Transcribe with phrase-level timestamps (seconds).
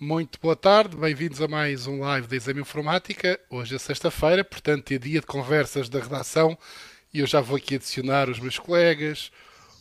[0.00, 3.36] Muito boa tarde, bem-vindos a mais um live da Exame Informática.
[3.50, 6.56] Hoje é sexta-feira, portanto é dia de conversas da redação
[7.12, 9.32] e eu já vou aqui adicionar os meus colegas,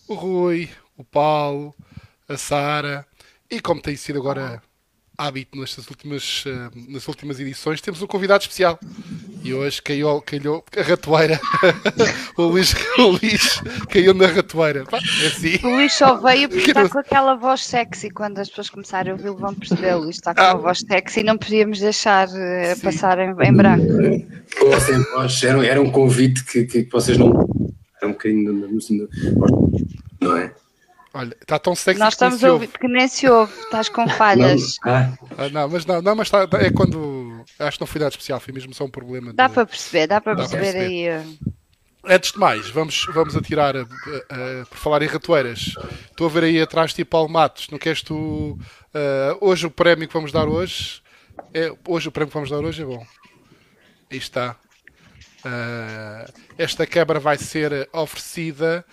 [0.07, 1.71] o Rui, o Paulo,
[2.27, 3.05] a Sara
[3.47, 4.59] e como tem sido agora
[5.15, 8.79] hábito nestas últimas, uh, nas últimas edições, temos um convidado especial.
[9.43, 11.39] E hoje caiu, caiu a ratoeira.
[12.37, 14.83] o, Luís, o Luís caiu na ratoeira.
[14.91, 15.59] É assim.
[15.63, 18.09] O Luís só veio porque está com aquela voz sexy.
[18.09, 19.95] Quando as pessoas começarem a ouvi-lo, vão perceber.
[19.95, 20.53] O Luís está com ah.
[20.53, 23.85] uma voz sexy e não podíamos deixar uh, passar em, em branco.
[25.43, 27.31] Era, era um convite que, que vocês não.
[28.01, 28.53] Era um bocadinho.
[28.53, 29.09] No, no, no,
[30.19, 30.51] não é?
[31.13, 34.77] Olha, está tão sexy Nós estamos a ouvir, que nem se ouve, estás com falhas.
[34.85, 35.17] Não, ah.
[35.37, 35.49] ah.
[35.49, 37.43] não mas não, não mas está, é quando.
[37.59, 39.33] Acho que não foi nada especial, foi mesmo só um problema.
[39.33, 41.07] Dá de, para perceber, dá para perceber, perceber, aí.
[41.07, 41.23] Eh.
[42.09, 45.73] Antes de mais, vamos, vamos atirar, a, a, a, por falar em ratoeiras.
[46.09, 48.15] Estou a ver aí atrás tipo Paulo Matos, não queres tu.
[48.15, 48.57] Uh,
[49.41, 51.01] hoje o prémio que vamos dar hoje.
[51.53, 53.05] É, hoje o prémio que vamos dar hoje é bom.
[54.11, 54.55] Aí está.
[55.45, 58.85] Uh, esta quebra vai ser oferecida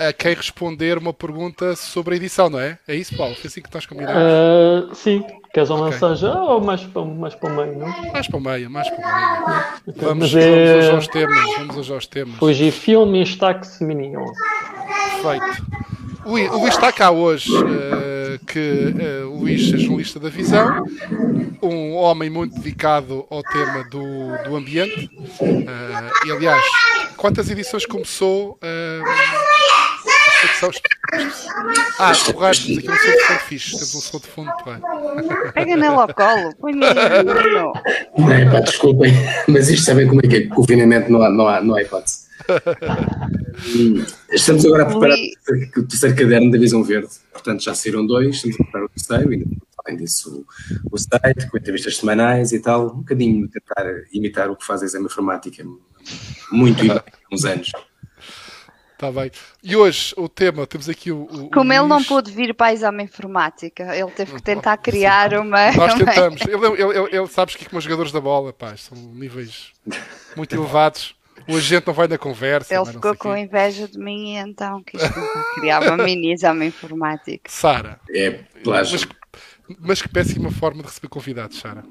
[0.00, 2.78] a quem responder uma pergunta sobre a edição, não é?
[2.88, 3.34] É isso, Paulo?
[3.34, 4.18] Foi assim que estás combinado?
[4.18, 5.92] Uh, sim, queres uma okay.
[5.92, 8.12] mensagem ou mais para, mais para o meio, não?
[8.12, 9.66] Mais para o meio, mais para o meio.
[9.88, 10.08] Okay.
[10.08, 10.40] Vamos, é...
[10.40, 11.56] vamos hoje aos temas.
[11.58, 12.42] Vamos hoje aos temas.
[12.42, 14.24] Hoje filme Stax Minion.
[15.22, 15.66] Perfeito.
[16.24, 20.84] O, o Luís está cá hoje, uh, que uh, o Luís é jornalista da Visão,
[21.62, 25.10] um homem muito dedicado ao tema do, do ambiente.
[25.40, 26.62] Uh, e aliás,
[27.16, 28.58] quantas edições começou?
[30.60, 30.82] Secção.
[31.98, 33.70] Ah, o resto, aqui um som de fundo fixe.
[33.72, 35.52] Temos um som de fundo bem.
[35.52, 36.86] Pega nele ao colo, põe-me
[38.18, 39.12] Não é pá, desculpem,
[39.48, 40.46] mas isto sabem como é que é?
[40.46, 42.30] Confinamento não há, não há, não há hipótese.
[44.30, 45.18] Estamos agora a preparar
[45.76, 49.30] o terceiro caderno da Visão Verde, portanto já saíram dois, estamos a preparar o terceiro,
[49.30, 49.46] ainda
[49.84, 50.46] além disso
[50.90, 54.82] o, o site, com entrevistas semanais e tal, um bocadinho tentar imitar o que faz
[54.82, 55.64] a exame informática,
[56.50, 57.70] muito há uns anos.
[59.00, 59.30] Está bem.
[59.62, 61.22] E hoje o tema, temos aqui o.
[61.22, 64.76] o Como o ele não pôde vir para a exame informática, ele teve que tentar
[64.78, 65.72] criar uma.
[65.72, 66.42] Nós tentamos.
[66.42, 69.72] Ele, ele, ele, ele sabes que é como os jogadores da bola, pá, são níveis
[70.36, 71.14] muito elevados.
[71.48, 72.74] O agente não vai na conversa.
[72.74, 73.40] Ele ficou com quê.
[73.40, 75.00] inveja de mim e então quis
[75.54, 77.50] criar uma mini exame informática.
[77.50, 77.98] Sara.
[78.10, 78.32] É
[78.62, 79.00] plágio.
[79.66, 81.82] Mas, mas que péssima forma de receber convidados, Sara.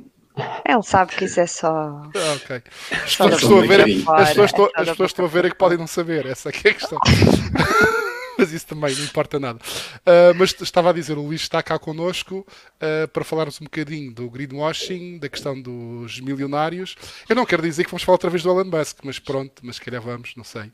[0.68, 2.02] Ele sabe que isso é só.
[2.36, 2.62] Ok.
[2.92, 5.56] As pessoas, estão a ver, as pessoas, estão, as pessoas estão a ver é que
[5.56, 6.26] podem não saber.
[6.26, 7.00] Essa aqui é a questão.
[8.40, 9.60] mas isso também não importa nada.
[9.60, 14.14] Uh, mas estava a dizer, o Luís está cá connosco uh, para falarmos um bocadinho
[14.14, 16.96] do greenwashing, da questão dos milionários.
[17.28, 19.76] Eu não quero dizer que vamos falar outra vez do Elon Musk, mas pronto, mas
[19.76, 20.72] se calhar vamos, não sei.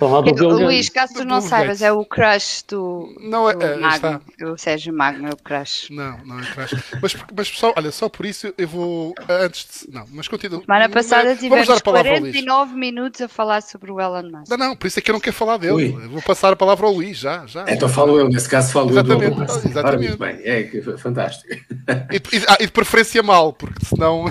[0.00, 4.22] o Luís, caso tu não saibas, é o crush do, não é, do é, Magno,
[4.42, 5.90] o Sérgio Magno, é o crush.
[5.90, 6.74] Não, não é crush.
[7.00, 10.60] Mas, mas só, olha, só por isso eu vou, antes de, não, mas continua.
[10.60, 14.50] Semana passada tivemos 49 minutos a falar sobre o Elon Musk.
[14.50, 15.92] Não, não, por isso é que eu não quero falar dele.
[15.92, 17.64] Eu vou passar a palavra ao Luís, já, já.
[17.68, 19.70] Então falo eu, nesse caso falo exatamente, eu.
[19.70, 20.20] Exatamente.
[20.20, 21.52] Ora, bem, é fantástico.
[21.52, 24.30] E, e, ah, e, de preferência mal, porque senão...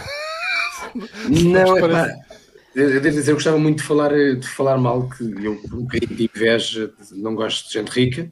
[1.29, 2.09] não, é pá.
[2.75, 6.15] Eu devo dizer, eu gostava muito de falar, de falar mal, que eu um bocadinho
[6.15, 8.31] de inveja, não gosto de gente rica,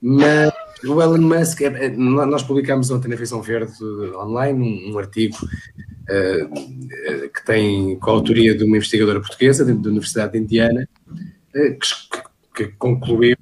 [0.00, 0.50] mas
[0.84, 3.72] o Elon Musk, é, é, nós publicámos ontem na Visão Verde
[4.14, 9.72] online um, um artigo uh, que tem com a autoria de uma investigadora portuguesa da
[9.72, 12.25] Universidade de Indiana, uh, que,
[12.56, 13.36] que, concluiu,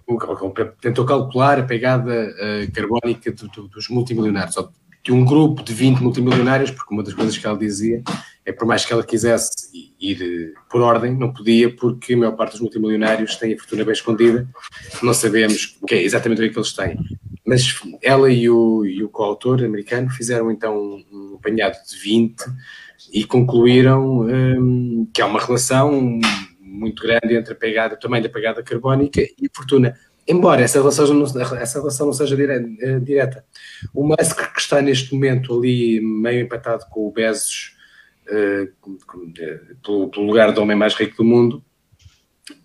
[0.81, 4.57] tentou calcular a pegada uh, carbónica do, do, dos multimilionários,
[5.05, 8.03] de um grupo de 20 multimilionários, porque uma das coisas que ela dizia
[8.45, 9.69] é por mais que ela quisesse
[10.01, 13.85] ir eh, por ordem, não podia, porque a maior parte dos multimilionários tem a fortuna
[13.85, 14.47] bem escondida,
[15.03, 16.99] não sabemos o que é exatamente o é que eles têm.
[17.47, 22.45] Mas ela e o, e o coautor americano fizeram então um apanhado de 20
[23.13, 26.19] e concluíram um, que há uma relação
[26.75, 29.95] muito grande entre a pegada, tamanho da pegada carbónica e a fortuna
[30.27, 31.25] embora essa relação não,
[31.57, 33.45] essa relação não seja eh, direta.
[33.93, 37.76] O Musk, que está neste momento ali meio empatado com o Bezos
[38.29, 41.65] uh, pelo, lugar do homem mais rico do mundo,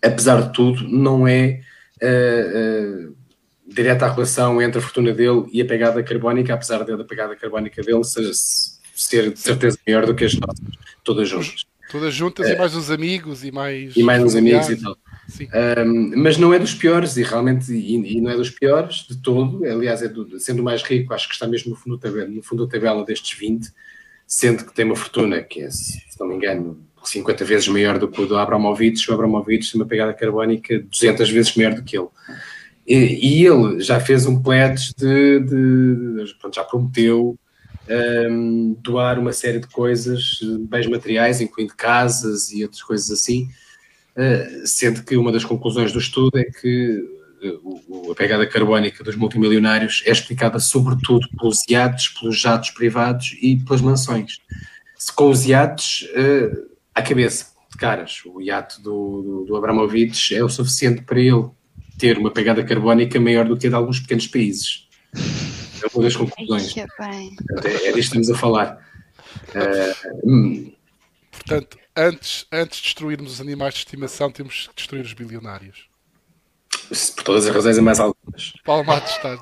[0.02, 1.62] apesar de tudo, não é
[2.02, 3.16] uh, uh,
[3.68, 7.82] direta a relação entre a fortuna dele e a pegada carbónica, apesar da pegada carbónica
[7.82, 8.32] dele seja,
[8.96, 10.66] ser de certeza maior do que as nossas,
[11.04, 11.69] todas juntas.
[11.90, 13.96] Todas juntas e mais os amigos e mais.
[13.96, 14.96] E mais os amigos e tal.
[15.86, 19.18] Um, mas não é dos piores, e realmente e, e, não é dos piores de
[19.18, 19.66] todo.
[19.66, 22.28] Aliás, é do, sendo o mais rico, acho que está mesmo no fundo, da tabela,
[22.28, 23.70] no fundo da tabela destes 20,
[24.28, 28.08] sendo que tem uma fortuna que é, se não me engano, 50 vezes maior do
[28.08, 29.10] que o do Abramovich.
[29.10, 32.08] O Abramovich tem uma pegada carbónica 200 vezes maior do que ele.
[32.88, 37.38] E, e ele já fez um pledge de, de, de pronto, já prometeu
[37.90, 43.50] um, doar uma série de coisas, bens materiais, incluindo casas e outras coisas assim,
[44.16, 47.04] uh, sendo que uma das conclusões do estudo é que
[47.44, 53.58] uh, a pegada carbónica dos multimilionários é explicada sobretudo pelos iates, pelos jatos privados e
[53.58, 54.40] pelas mansões.
[54.98, 60.36] Se com os iates, uh, à cabeça, de caras, o iate do, do, do Abramovich
[60.36, 61.50] é o suficiente para ele
[61.98, 64.88] ter uma pegada carbónica maior do que a de alguns pequenos países.
[65.84, 66.78] É uma das conclusões.
[66.78, 68.86] É, é disto que estamos a falar.
[69.50, 70.72] Uh,
[71.32, 75.90] Portanto, antes, antes de destruirmos os animais de estimação, temos que destruir os bilionários.
[77.16, 78.54] Por todas as razões, e mais algumas.
[78.64, 79.40] Paulo Matos, estás.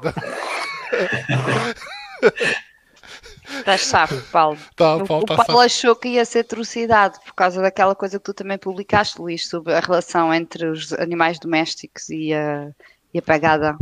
[3.59, 4.57] Estás sabe, Paulo.
[4.75, 8.25] Tá, Paulo o, tá Paulo achou que ia ser atrocidade por causa daquela coisa que
[8.25, 12.69] tu também publicaste, Luís, sobre a relação entre os animais domésticos e a,
[13.13, 13.77] e a pegada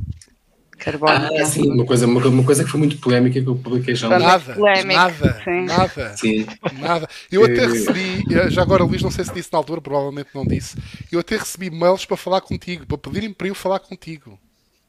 [0.77, 1.41] carbónica.
[1.41, 4.07] Ah, sim, uma coisa, uma, uma, coisa que foi muito polémica que eu publiquei já.
[4.09, 5.65] Nada, nada, sim.
[5.65, 6.45] nada, sim.
[6.79, 7.07] nada.
[7.31, 10.45] Eu até recebi, eh, já agora Luís, não sei se disse na altura, provavelmente não
[10.45, 10.77] disse,
[11.11, 14.39] eu até recebi mails para falar contigo, para pedirem para eu falar contigo.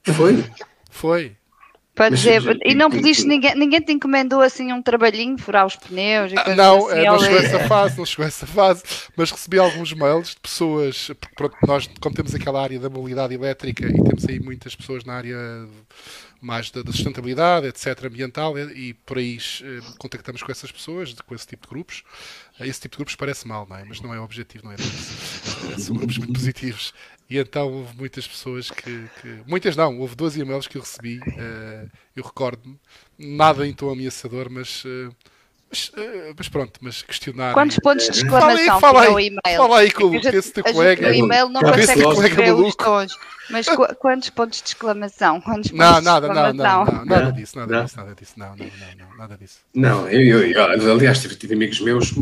[0.03, 0.45] Foi?
[0.91, 1.37] Foi.
[1.97, 6.31] Para dizer, e não pediste ninguém, ninguém te encomendou assim um trabalhinho, furar os pneus
[6.31, 8.83] e ah, Não, assim, não chegou a essa fase, não chegou a essa fase,
[9.17, 13.33] mas recebi alguns mails de pessoas, porque pronto, nós como temos aquela área da mobilidade
[13.33, 15.39] elétrica e temos aí muitas pessoas na área
[16.39, 21.15] mais da, da sustentabilidade, etc., ambiental, e, e por aí eh, contactamos com essas pessoas,
[21.15, 22.05] com esse tipo de grupos.
[22.61, 23.85] Esse tipo de grupos parece mal, não é?
[23.85, 24.77] Mas não é o objetivo, não é.
[25.79, 26.95] São grupos muito positivos.
[27.29, 31.19] E então houve muitas pessoas que, que, Muitas não, houve 12 e-mails que eu recebi,
[31.19, 32.79] uh, eu recordo-me,
[33.19, 34.85] nada em tom ameaçador, mas.
[34.85, 35.13] Uh,
[35.69, 37.53] mas, uh, mas, pronto, mas questionar.
[37.53, 39.59] Quantos pontos de exclamação fala aí, fala aí, e-mail?
[39.59, 41.09] Fala aí com, com esse teu colega.
[41.09, 43.13] O e-mail não consegue escrever os tons.
[43.51, 45.41] Mas qu quantos pontos de exclamação?
[45.41, 48.67] Quantos pontos não, nada, não, não, não, nada disso, nada disso, nada disso, não, não,
[48.99, 49.59] não, nada disso.
[49.75, 52.13] Não, eu, eu, eu aliás, tive, tive amigos meus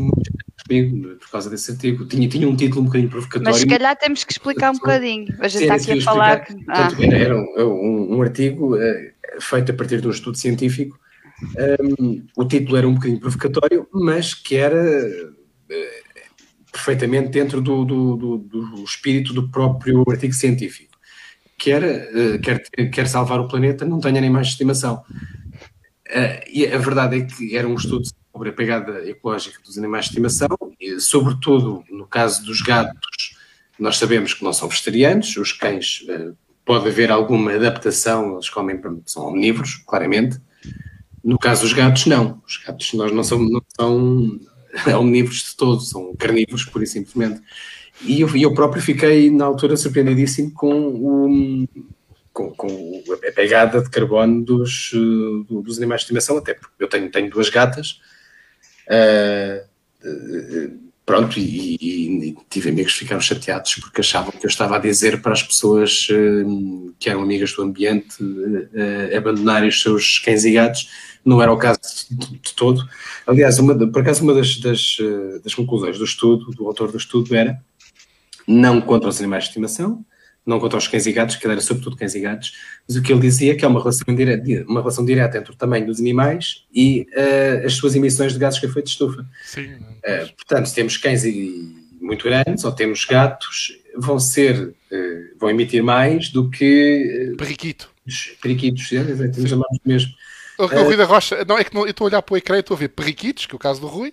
[0.66, 2.06] comigo por causa desse artigo.
[2.06, 3.50] Tinha, tinha um título um bocadinho provocatório.
[3.52, 5.26] Mas se calhar temos que explicar um bocadinho.
[5.40, 6.44] A gente está aqui a falar.
[6.44, 6.54] Que...
[6.68, 6.88] Ah.
[7.00, 8.80] Era, era um, um, artigo uh,
[9.40, 10.98] feito a partir de um estudo científico.
[11.80, 18.16] Um, o título era um bocadinho provocatório, mas que era uh, perfeitamente dentro do, do,
[18.16, 20.94] do, do, espírito do próprio artigo científico.
[21.58, 25.02] Que era, uh, quer, quer salvar o planeta, não tenha animais de estimação.
[26.50, 30.10] e a verdade é que era um estudo sobre a pegada ecológica dos animais de
[30.10, 30.48] estimação,
[30.80, 33.38] e, sobretudo no caso dos gatos,
[33.78, 36.32] nós sabemos que não são vegetarianos, os cães eh,
[36.64, 40.40] pode haver alguma adaptação, eles comem, são omnívoros, claramente.
[41.22, 42.42] No caso dos gatos, não.
[42.44, 44.40] Os gatos nós não são, não são
[44.98, 47.40] omnívoros de todo, são carnívoros, pura e simplesmente.
[48.02, 51.68] E eu, eu próprio fiquei, na altura, surpreendidíssimo com, o,
[52.32, 56.88] com, com a pegada de carbono dos, eh, dos animais de estimação, até porque eu
[56.88, 58.00] tenho, tenho duas gatas
[58.88, 59.64] Uh,
[61.06, 64.78] pronto, e, e, e, tive amigos que ficaram chateados porque achavam que eu estava a
[64.78, 70.44] dizer para as pessoas uh, que eram amigas do ambiente uh, abandonarem os seus cães
[70.44, 70.88] e gatos.
[71.24, 72.86] Não era o caso de, de todo.
[73.26, 74.98] Aliás, uma, por acaso, uma das, das,
[75.42, 77.58] das conclusões do estudo, do autor do estudo, era
[78.46, 80.04] não contra os animais de estimação,
[80.46, 82.52] não contra os cães e gatos, que era sobretudo cães e gatos,
[82.86, 85.52] mas o que ele dizia é que há uma relação direta, uma relação direta entre
[85.52, 89.26] o tamanho dos animais e uh, as suas emissões de gases de efeito de estufa.
[89.44, 89.74] Sim.
[89.74, 91.24] Uh, portanto, se temos cães
[92.00, 97.34] muito grandes ou temos gatos, vão ser, uh, vão emitir mais do que...
[97.38, 97.90] Periquito.
[98.42, 100.12] Periquitos, é, temos chamamos mesmo.
[100.58, 102.56] O Rui da Rocha, não é que não, eu estou a olhar para o ecrã
[102.56, 104.12] e estou a ver periquitos, que é o caso do Rui,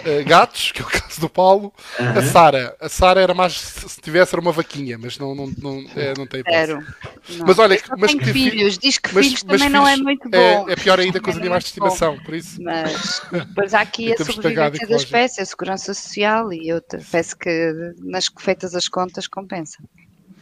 [0.00, 1.72] uh, gatos, que é o caso do Paulo.
[1.98, 2.18] Uhum.
[2.18, 5.84] A Sara, a Sara era mais se tivesse era uma vaquinha, mas não não não,
[5.96, 6.84] é, não tem Zero.
[7.46, 10.28] Mas olha, mas que filhos, diz que mas, filhos mas também filhos não é muito
[10.28, 10.68] bom.
[10.68, 12.62] É, é pior ainda com os animais de estimação, por isso.
[12.62, 17.72] Mas depois há aqui a sobrevivência da espécie, a segurança social e eu peço que
[17.98, 19.78] nas feitas as contas compensa.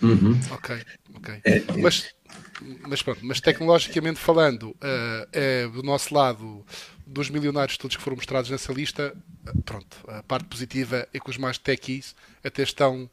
[0.01, 0.39] Uhum.
[0.51, 0.77] Ok,
[1.15, 1.35] ok.
[1.45, 1.65] É, é.
[1.81, 2.13] Mas
[2.87, 6.65] mas pronto, mas tecnologicamente falando, uh, é do nosso lado
[7.13, 9.15] dos milionários todos que foram mostrados nessa lista,
[9.65, 13.09] pronto, a parte positiva é que os mais techies até estão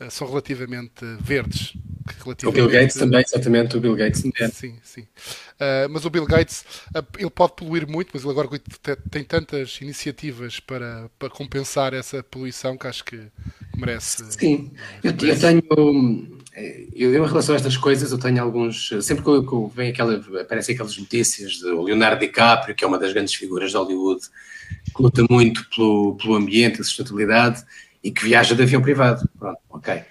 [0.00, 1.74] eh, são relativamente verdes.
[2.22, 2.60] Relativamente...
[2.60, 4.22] O Bill Gates também, exatamente, o Bill Gates.
[4.52, 5.02] Sim, sim.
[5.02, 6.64] Uh, mas o Bill Gates,
[7.18, 8.48] ele pode poluir muito, mas ele agora
[9.10, 13.28] tem tantas iniciativas para, para compensar essa poluição que acho que
[13.76, 14.32] merece.
[14.32, 14.72] Sim,
[15.02, 15.62] eu, eu tenho
[16.56, 18.90] eu, eu, em relação a estas coisas, eu tenho alguns.
[19.02, 22.98] Sempre que, eu, que vem aquela, aparecem aquelas notícias do Leonardo DiCaprio, que é uma
[22.98, 24.22] das grandes figuras de Hollywood,
[24.94, 27.64] que luta muito pelo, pelo ambiente, a sustentabilidade
[28.02, 29.28] e que viaja de avião privado.
[29.38, 30.02] Pronto, ok.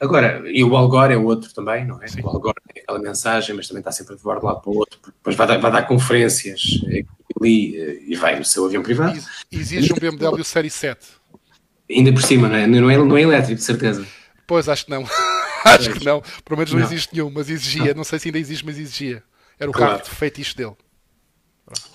[0.00, 2.06] Agora, e o Al Gore é outro também, não é?
[2.22, 4.60] O Al Gore tem aquela mensagem, mas também está sempre a voar de um lado
[4.60, 6.80] para o outro, depois vai dar, vai dar conferências.
[6.86, 7.06] Ele
[7.40, 9.18] ali uh, e vai no seu avião privado.
[9.50, 11.06] Exige um BMW Série 7.
[11.90, 12.66] Ainda por cima, não é?
[12.66, 14.06] Não é, não é elétrico, de certeza.
[14.46, 15.04] Pois, acho que não.
[15.64, 16.22] acho que não.
[16.44, 17.86] Pelo menos não, não, existe nenhum, mas exigia.
[17.86, 17.94] Não.
[17.98, 19.22] não sei se ainda existe, mas exigia.
[19.58, 19.92] Era o claro.
[19.92, 20.74] carro de feitiço dele.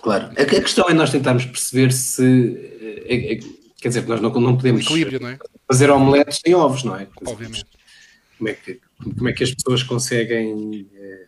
[0.01, 0.31] Claro.
[0.31, 2.57] A, questão é nós tentarmos perceber se.
[3.05, 3.39] É, é,
[3.79, 5.37] quer dizer, nós não, não podemos é?
[5.67, 7.07] fazer omeletes sem ovos, não é?
[7.25, 7.65] Obviamente.
[8.37, 11.25] Como é que, como é que as pessoas conseguem é,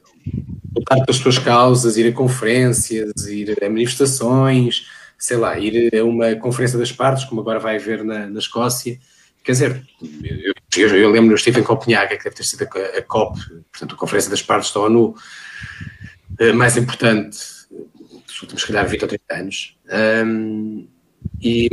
[0.76, 6.36] lutar pelas suas causas, ir a conferências, ir a manifestações, sei lá, ir a uma
[6.36, 8.98] conferência das partes, como agora vai haver na, na Escócia.
[9.44, 9.88] Quer dizer,
[10.24, 13.40] eu, eu, eu lembro, eu estive em Copenhague, que deve ter sido a, a COP,
[13.72, 15.16] portanto, a Conferência das Partes da ONU,
[16.40, 17.38] eh, mais importante
[18.26, 19.78] dos últimos, se calhar, 20 ou 30 anos.
[20.26, 20.88] Um,
[21.40, 21.68] e,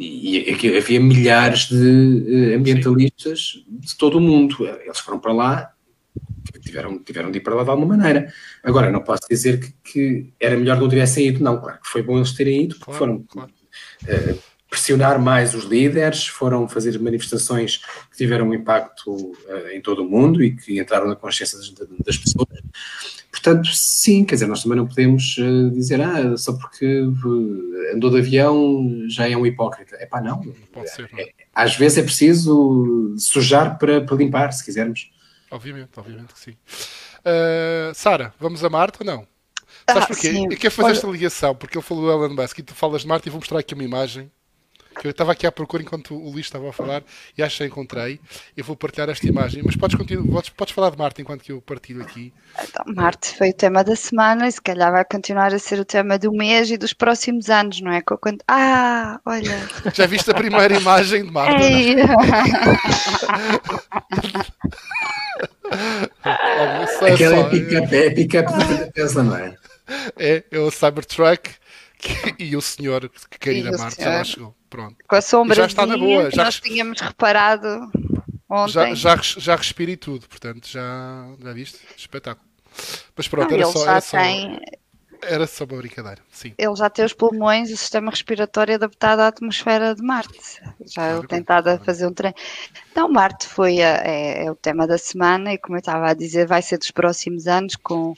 [0.00, 4.66] e, havia milhares de eh, ambientalistas de todo o mundo.
[4.66, 5.72] Eles foram para lá,
[6.60, 8.32] tiveram, tiveram de ir para lá de alguma maneira.
[8.62, 11.60] Agora, não posso dizer que, que era melhor não tivessem ido, não.
[11.60, 13.50] Claro que foi bom eles terem ido, porque claro, foram claro.
[14.02, 17.76] Uh, pressionar mais os líderes, foram fazer manifestações
[18.10, 21.70] que tiveram um impacto uh, em todo o mundo e que entraram na consciência das,
[22.04, 22.48] das pessoas.
[23.30, 26.84] Portanto, sim, quer dizer, nós também não podemos uh, dizer, ah, só porque
[27.94, 29.94] andou de avião já é um hipócrita.
[30.00, 30.40] É pá, não.
[30.72, 31.20] Pode ser, não.
[31.20, 35.12] É, às vezes é preciso sujar para, para limpar, se quisermos.
[35.52, 36.56] Obviamente, obviamente que sim.
[37.20, 39.26] Uh, Sara, vamos a Marte ou não?
[39.88, 40.32] Sabes ah, porquê?
[40.32, 40.48] Sim.
[40.50, 40.96] Eu quero fazer Olha...
[40.96, 43.38] esta ligação, porque ele falou do Elon Musk e tu falas de Marte e vou
[43.38, 44.30] mostrar aqui uma imagem
[44.94, 47.02] que eu estava aqui à procura enquanto o Luís estava a falar
[47.36, 48.20] e acho que encontrei.
[48.56, 51.52] Eu vou partilhar esta imagem, mas podes, continuar, podes, podes falar de Marte enquanto que
[51.52, 52.32] eu partilho aqui.
[52.62, 55.84] Então, Marte foi o tema da semana e se calhar vai continuar a ser o
[55.84, 58.00] tema do mês e dos próximos anos, não é?
[58.00, 58.38] Quando...
[58.48, 59.68] Ah, olha.
[59.92, 61.62] Já viste a primeira imagem de Marte?
[61.62, 61.96] Ei.
[67.12, 69.56] Aquela é pick-up é pick da Tesla, não é?
[70.18, 71.50] É, é o Cybertruck
[72.38, 74.54] e o senhor que quer ir a Marte já lá chegou.
[74.68, 74.96] Pronto.
[75.06, 76.30] Com a sombra já está na boa.
[76.30, 77.90] Já nós tínhamos reparado
[78.48, 78.94] ontem.
[78.94, 81.78] Já, já, já respira e tudo, portanto, já, já viste?
[81.96, 82.46] Espetáculo.
[83.16, 84.60] Mas pronto, Não, era, só, era, só, tem...
[85.22, 86.20] era só uma brincadeira.
[86.32, 86.54] Sim.
[86.58, 90.60] Ele já tem os pulmões e o sistema respiratório adaptado à atmosfera de Marte.
[90.80, 91.84] Já claro, ele tentado claro.
[91.84, 92.36] fazer um treino.
[92.90, 96.14] Então, Marte foi a, é, é o tema da semana e, como eu estava a
[96.14, 98.14] dizer, vai ser dos próximos anos com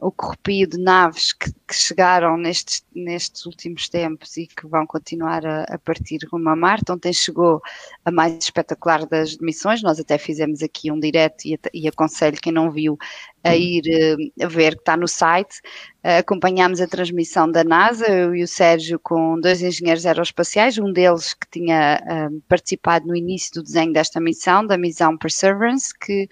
[0.00, 5.44] o corrupio de naves que, que, chegaram nestes, nestes últimos tempos e que vão continuar
[5.44, 6.92] a, a, partir rumo a Marte.
[6.92, 7.60] Ontem chegou
[8.04, 12.52] a mais espetacular das missões, nós até fizemos aqui um direto e, e aconselho quem
[12.52, 12.96] não viu
[13.42, 15.60] a ir uh, a ver que está no site.
[16.04, 20.92] Uh, acompanhámos a transmissão da NASA, eu e o Sérgio, com dois engenheiros aeroespaciais, um
[20.92, 26.28] deles que tinha uh, participado no início do desenho desta missão, da missão Perseverance, que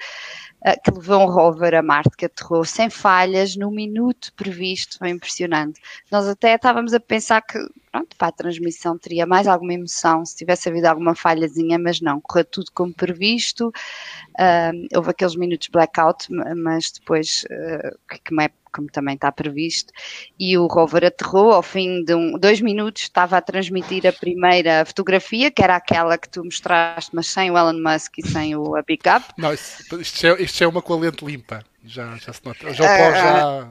[0.75, 5.81] que levou um rover a Marte, que aterrou sem falhas no minuto previsto, foi impressionante.
[6.11, 7.59] Nós até estávamos a pensar que,
[7.93, 12.21] pronto, para a transmissão teria mais alguma emoção se tivesse havido alguma falhazinha, mas não,
[12.21, 13.69] correu tudo como previsto.
[13.69, 19.93] Uh, houve aqueles minutos blackout, mas depois, uh, que é como também está previsto,
[20.39, 24.85] e o rover aterrou ao fim de um, dois minutos, estava a transmitir a primeira
[24.85, 28.77] fotografia, que era aquela que tu mostraste, mas sem o Elon Musk e sem o
[28.77, 29.25] a pickup.
[29.39, 31.65] Não, isto, isto, é, isto é uma com a lente limpa.
[31.87, 32.75] Já, já se nota.
[32.75, 33.65] Já o pó já.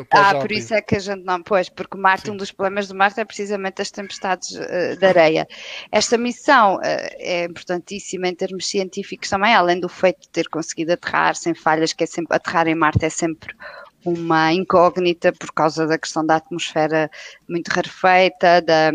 [0.00, 1.40] Uh, ah, por isso é que a gente não.
[1.40, 2.32] Pois, porque o Marte, Sim.
[2.32, 5.46] um dos problemas do Marte é precisamente as tempestades uh, de areia.
[5.92, 10.92] Esta missão uh, é importantíssima em termos científicos também, além do feito de ter conseguido
[10.92, 12.36] aterrar sem falhas, que é sempre.
[12.36, 13.54] Aterrar em Marte é sempre
[14.04, 17.10] uma incógnita por causa da questão da atmosfera
[17.48, 18.90] muito rarefeita, da,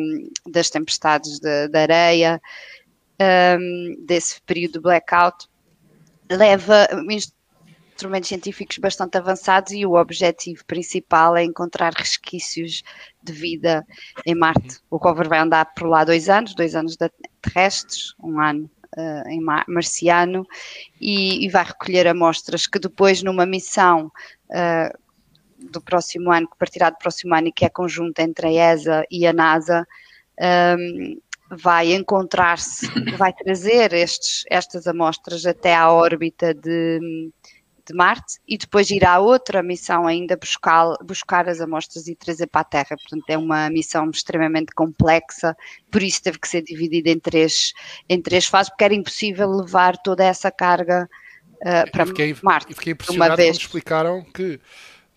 [0.47, 2.41] das tempestades de, de areia,
[3.59, 5.47] um, desse período de blackout,
[6.29, 6.87] leva
[7.95, 12.83] instrumentos científicos bastante avançados e o objetivo principal é encontrar resquícios
[13.23, 13.85] de vida
[14.25, 14.79] em Marte.
[14.89, 16.97] O rover vai andar por lá dois anos, dois anos
[17.41, 20.45] terrestres, um ano uh, em marciano,
[20.99, 24.11] e, e, vai recolher amostras que depois numa missão
[24.49, 25.05] uh,
[25.71, 29.05] do próximo ano, que partirá do próximo ano e que é conjunta entre a ESA
[29.09, 29.87] e a NASA,
[30.77, 32.87] um, vai encontrar-se,
[33.17, 36.99] vai trazer estes, estas amostras até à órbita de,
[37.87, 42.61] de Marte e depois irá outra missão ainda buscar, buscar as amostras e trazer para
[42.61, 42.97] a Terra.
[42.97, 45.55] Portanto, é uma missão extremamente complexa,
[45.91, 47.73] por isso teve que ser dividida em três,
[48.09, 51.09] em três fases, porque era impossível levar toda essa carga
[51.55, 52.71] uh, para fiquei, Marte.
[52.71, 53.57] E fiquei impressionado uma vez.
[53.57, 54.59] quando explicaram que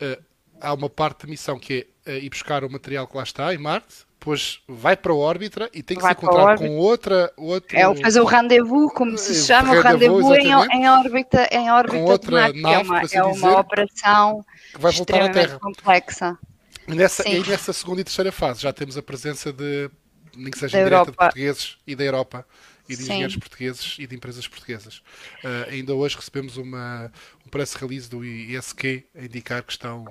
[0.03, 0.23] uh,
[0.61, 3.55] há uma parte da missão que é uh, ir buscar o material que lá está
[3.55, 7.33] em Marte, depois vai para a órbita e tem que vai se encontrar com outra,
[7.37, 7.79] outra.
[7.79, 11.97] É fazer o rendezvous, como se é, chama, o rendezvous em, em, órbita, em órbita
[11.97, 14.45] com outra de nave, é uma, assim é uma dizer, operação
[14.75, 15.59] que vai voltar à Terra.
[15.59, 16.39] complexa.
[16.87, 19.91] E nessa, e nessa segunda e terceira fase já temos a presença de,
[20.37, 22.47] nem que seja direta, de portugueses e da Europa
[22.87, 23.05] e de Sim.
[23.05, 24.99] engenheiros portugueses e de empresas portuguesas.
[25.43, 27.11] Uh, ainda hoje recebemos uma,
[27.47, 30.05] um press release do ISQ a indicar que estão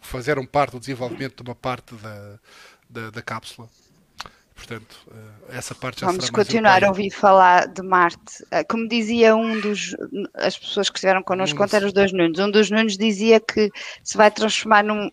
[0.00, 2.38] fizeram parte do desenvolvimento de uma parte da,
[2.88, 3.68] da, da cápsula.
[4.58, 8.44] Portanto, eh, essa parte já Vamos continuar a ouvir falar de Marte.
[8.50, 9.94] Eh, como dizia um dos.
[10.34, 12.40] As pessoas que estiveram connosco ontem eram os dois Nunes.
[12.40, 13.70] Um dos Nunes dizia que
[14.02, 15.08] se vai transformar num,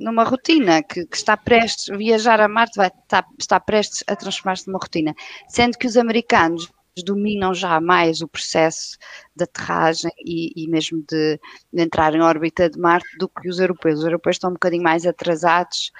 [0.00, 1.86] numa rotina, que, que, está prestes.
[1.96, 5.14] Viajar a Marte vai estar, está prestes a transformar-se numa rotina.
[5.48, 6.70] Sendo que os americanos
[7.02, 8.98] dominam já mais o processo
[9.34, 11.40] de aterragem e, e mesmo de,
[11.72, 14.00] de, entrar em órbita de Marte do que os europeus.
[14.00, 15.90] Os europeus estão um bocadinho mais atrasados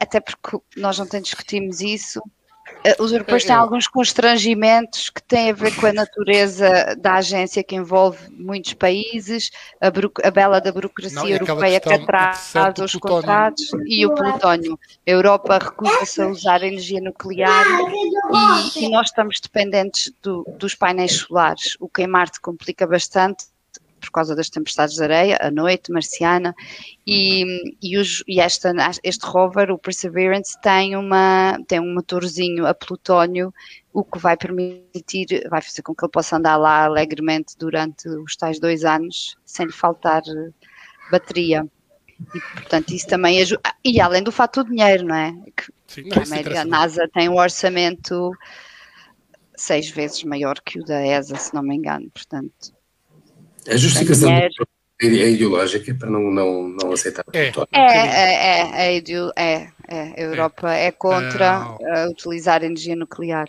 [0.00, 2.20] até porque nós ontem discutimos isso.
[2.84, 7.62] Uh, os europeus têm alguns constrangimentos que têm a ver com a natureza da agência
[7.62, 13.70] que envolve muitos países, a, a bela da burocracia Não, europeia que atrasa os contratos
[13.86, 14.78] e o plutónio.
[15.06, 17.64] A Europa recusa-se a usar energia nuclear
[18.74, 23.46] e, e nós estamos dependentes do, dos painéis solares, o que em Marte complica bastante
[24.06, 26.54] por causa das tempestades de areia, a noite marciana,
[27.06, 28.72] e, e, os, e esta,
[29.02, 33.52] este rover, o Perseverance, tem, uma, tem um motorzinho a plutónio,
[33.92, 38.36] o que vai permitir, vai fazer com que ele possa andar lá alegremente durante os
[38.36, 40.22] tais dois anos, sem lhe faltar
[41.10, 41.66] bateria.
[42.34, 43.60] E, portanto, isso também ajuda.
[43.84, 45.32] E além do fato do dinheiro, não é?
[45.54, 48.32] Que, Sim, não, a, a NASA tem um orçamento
[49.56, 52.10] seis vezes maior que o da ESA, se não me engano.
[52.10, 52.75] Portanto,
[53.68, 54.30] a justificação
[54.98, 57.46] é ideológica para não, não, não aceitar é.
[57.46, 59.02] É, é, é,
[59.36, 63.48] é, é, a Europa é, contra uh, utilizar energia nuclear.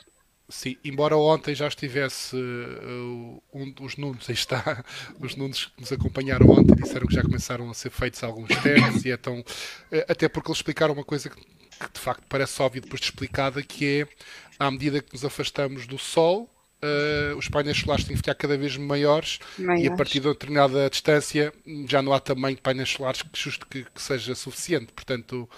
[0.49, 4.83] Sim, embora ontem já estivesse uh, um dos Nunes, aí está,
[5.19, 9.05] os Nunes que nos acompanharam ontem disseram que já começaram a ser feitos alguns testes
[9.05, 12.81] e então, uh, até porque eles explicaram uma coisa que, que de facto parece óbvia
[12.81, 14.07] depois de explicada, que é
[14.59, 16.49] à medida que nos afastamos do Sol,
[16.81, 20.27] uh, os painéis solares têm que ficar cada vez maiores, maiores, e a partir de
[20.27, 21.53] uma determinada distância
[21.87, 24.91] já não há tamanho de painéis solares que, justo que, que seja suficiente.
[24.93, 25.49] Portanto,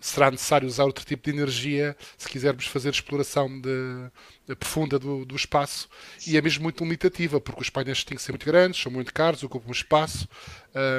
[0.00, 4.10] será necessário usar outro tipo de energia se quisermos fazer exploração de,
[4.48, 5.88] de profunda do, do, espaço
[6.26, 9.12] e é mesmo muito limitativa porque os painéis têm que ser muito grandes, são muito
[9.12, 10.26] caros, ocupam espaço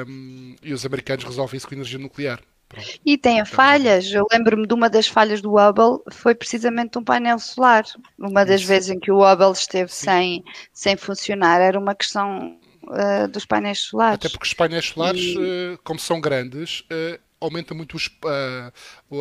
[0.06, 2.40] um, e os americanos resolvem isso com energia nuclear.
[2.72, 3.00] Pronto.
[3.04, 4.10] E tem falhas.
[4.10, 7.84] Eu lembro-me de uma das falhas do Hubble, foi precisamente um painel solar.
[8.18, 8.68] Uma das Isso.
[8.68, 13.80] vezes em que o Hubble esteve sem, sem funcionar era uma questão uh, dos painéis
[13.80, 14.14] solares.
[14.14, 15.38] Até porque os painéis solares, e...
[15.38, 18.08] uh, como são grandes, uh, aumenta muito os,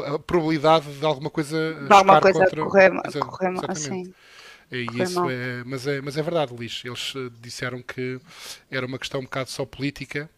[0.06, 2.64] a probabilidade de alguma coisa, de alguma coisa contra...
[2.64, 4.14] correr, correr assim.
[4.72, 6.82] E isso é, mas, é, mas é verdade, Liz.
[6.86, 8.18] Eles disseram que
[8.70, 10.30] era uma questão um bocado só política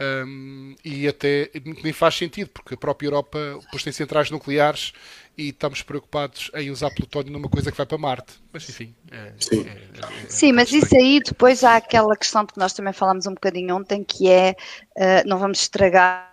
[0.00, 1.50] um, e até
[1.82, 4.92] nem faz sentido, porque a própria Europa depois tem centrais nucleares
[5.36, 8.40] e estamos preocupados em usar plutónio numa coisa que vai para Marte.
[8.52, 8.94] Mas enfim.
[9.10, 12.72] É, Sim, é, é, é Sim mas isso aí depois há aquela questão que nós
[12.72, 14.56] também falámos um bocadinho ontem, que é
[14.96, 16.30] uh, não vamos estragar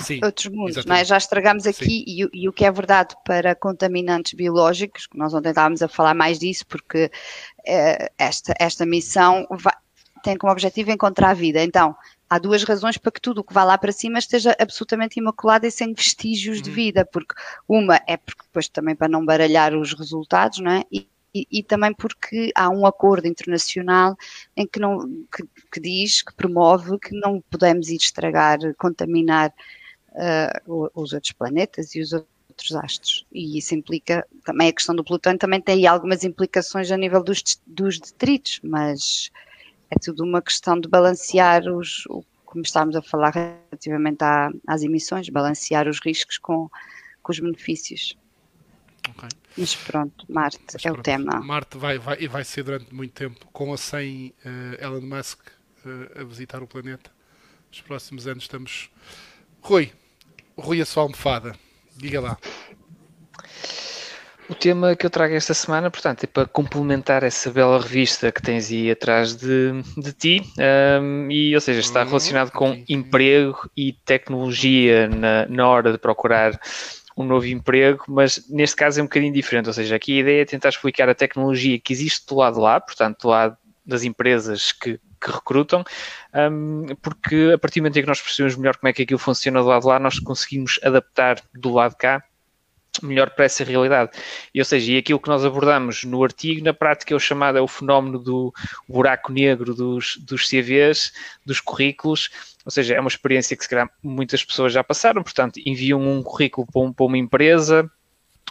[0.00, 1.04] Sim, outros mundos, não é?
[1.04, 5.50] já estragamos aqui e, e, o que é verdade para contaminantes biológicos, que nós ontem
[5.50, 9.74] estávamos a falar mais disso, porque uh, esta, esta missão vai,
[10.22, 11.62] tem como objetivo encontrar a vida.
[11.62, 11.94] Então,
[12.32, 15.66] há duas razões para que tudo o que vai lá para cima esteja absolutamente imaculado
[15.66, 16.62] e sem vestígios uhum.
[16.62, 17.34] de vida, porque
[17.68, 20.82] uma é porque depois também para não baralhar os resultados, não é?
[20.90, 24.16] E, e, e também porque há um acordo internacional
[24.56, 29.52] em que, não, que, que, diz, que promove que não podemos ir estragar, contaminar
[30.12, 33.26] uh, os outros planetas e os outros astros.
[33.30, 37.22] E isso implica, também a questão do Plutão também tem aí algumas implicações a nível
[37.22, 39.30] dos, dos detritos, mas
[39.92, 42.04] é tudo uma questão de balancear os,
[42.46, 46.70] como estávamos a falar relativamente à, às emissões, balancear os riscos com,
[47.22, 48.16] com os benefícios.
[49.10, 49.28] Okay.
[49.58, 51.40] Mas pronto, Marte Mas é pronto, o tema.
[51.40, 55.40] Marte vai, vai, vai ser durante muito tempo, com ou sem uh, Elon Musk
[55.84, 57.10] uh, a visitar o planeta.
[57.68, 58.90] Nos próximos anos estamos.
[59.60, 59.92] Rui,
[60.56, 61.54] Rui a sua almofada,
[61.96, 62.38] diga lá.
[64.52, 68.42] O tema que eu trago esta semana, portanto, é para complementar essa bela revista que
[68.42, 70.42] tens aí atrás de, de ti,
[71.00, 75.96] um, e, ou seja, está uhum, relacionado com emprego e tecnologia na, na hora de
[75.96, 76.60] procurar
[77.16, 80.42] um novo emprego, mas neste caso é um bocadinho diferente, ou seja, aqui a ideia
[80.42, 84.04] é tentar explicar a tecnologia que existe do lado de lá, portanto, do lado das
[84.04, 85.82] empresas que, que recrutam,
[86.52, 89.18] um, porque a partir do momento em que nós percebemos melhor como é que aquilo
[89.18, 92.22] funciona do lado de lá, nós conseguimos adaptar do lado de cá
[93.00, 94.10] melhor para essa realidade.
[94.54, 97.56] E, ou seja, e aquilo que nós abordamos no artigo, na prática é o chamado
[97.56, 98.52] é o fenómeno do
[98.88, 101.12] buraco negro dos, dos CVs,
[101.46, 102.30] dos currículos,
[102.64, 106.22] ou seja, é uma experiência que se calhar muitas pessoas já passaram, portanto, enviam um
[106.22, 107.90] currículo para, um, para uma empresa,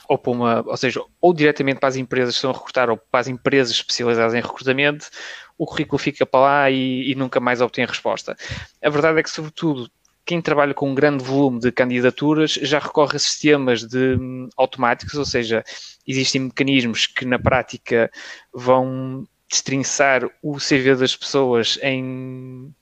[0.07, 2.97] ou para uma, ou seja, ou diretamente para as empresas que estão a recrutar, ou
[2.97, 5.09] para as empresas especializadas em recrutamento,
[5.57, 8.35] o currículo fica para lá e, e nunca mais obtém resposta.
[8.83, 9.89] A verdade é que, sobretudo,
[10.25, 15.15] quem trabalha com um grande volume de candidaturas já recorre a sistemas de, um, automáticos,
[15.15, 15.63] ou seja,
[16.07, 18.11] existem mecanismos que na prática
[18.53, 22.73] vão destrinçar o CV das pessoas em,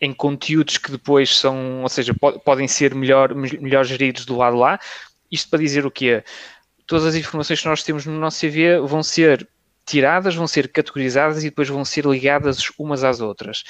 [0.00, 2.14] em conteúdos que depois são, ou seja,
[2.44, 4.78] podem ser melhor, melhor geridos do lado lá.
[5.30, 6.24] Isto para dizer o quê?
[6.86, 9.46] Todas as informações que nós temos no nosso CV vão ser
[9.84, 13.64] tiradas, vão ser categorizadas e depois vão ser ligadas umas às outras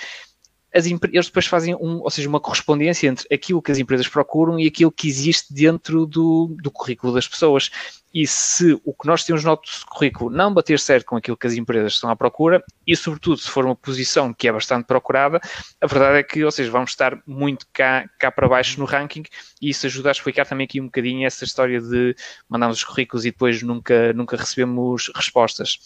[0.74, 4.58] as, eles depois fazem um, ou seja, uma correspondência entre aquilo que as empresas procuram
[4.58, 7.70] e aquilo que existe dentro do, do currículo das pessoas.
[8.12, 11.46] E se o que nós temos no nosso currículo não bater certo com aquilo que
[11.46, 15.40] as empresas estão à procura, e sobretudo se for uma posição que é bastante procurada,
[15.80, 19.24] a verdade é que, ou seja, vamos estar muito cá, cá para baixo no ranking,
[19.60, 22.16] e isso ajuda a explicar também aqui um bocadinho essa história de
[22.48, 25.78] mandarmos os currículos e depois nunca, nunca recebemos respostas.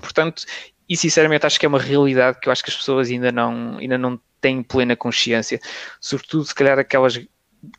[0.00, 0.44] Portanto,
[0.88, 3.78] e sinceramente acho que é uma realidade que eu acho que as pessoas ainda não,
[3.78, 5.60] ainda não têm plena consciência,
[6.00, 7.20] sobretudo se calhar aquelas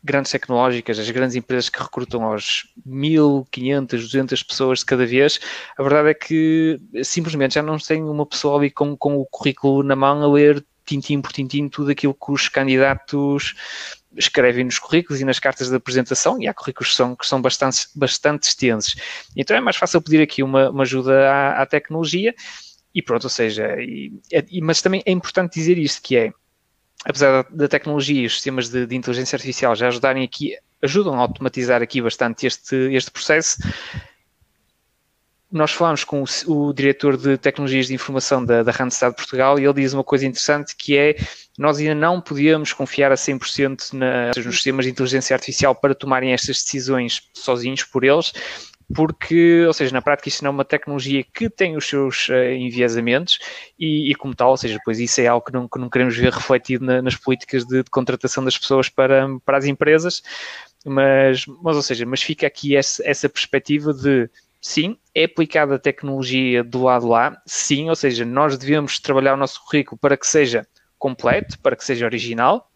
[0.02, 5.40] grandes tecnológicas, as grandes empresas que recrutam aos 1500, 200 pessoas de cada vez,
[5.78, 9.82] a verdade é que simplesmente já não tem uma pessoa ali com, com o currículo
[9.82, 13.54] na mão a ler tintim por tintim tudo aquilo que os candidatos
[14.16, 17.40] escrevem nos currículos e nas cartas de apresentação, e há currículos que são, que são
[17.40, 18.96] bastante, bastante extensos.
[19.36, 22.34] Então é mais fácil pedir aqui uma, uma ajuda à, à tecnologia
[22.98, 24.12] e pronto, ou seja, e,
[24.50, 26.32] e, mas também é importante dizer isto, que é,
[27.04, 31.18] apesar da tecnologia e os sistemas de, de, inteligência artificial já ajudarem aqui, ajudam a
[31.18, 33.58] automatizar aqui bastante este, este processo,
[35.50, 39.64] nós falamos com o, o, diretor de tecnologias de informação da, da Randstad Portugal e
[39.64, 41.16] ele diz uma coisa interessante que é
[41.56, 46.32] nós ainda não podíamos confiar a 100% na, nos sistemas de inteligência artificial para tomarem
[46.32, 48.32] estas decisões sozinhos por eles,
[48.94, 52.52] porque, ou seja, na prática isto não é uma tecnologia que tem os seus uh,
[52.52, 53.38] enviesamentos
[53.78, 56.16] e, e, como tal, ou seja, depois isso é algo que não, que não queremos
[56.16, 60.22] ver refletido na, nas políticas de, de, contratação das pessoas para, para as empresas,
[60.86, 64.28] mas, mas ou seja, mas fica aqui essa, essa perspectiva de
[64.60, 69.36] sim, é aplicada a tecnologia do lado lá, sim, ou seja, nós devemos trabalhar o
[69.36, 70.66] nosso currículo para que seja
[70.98, 72.70] completo, para que seja original,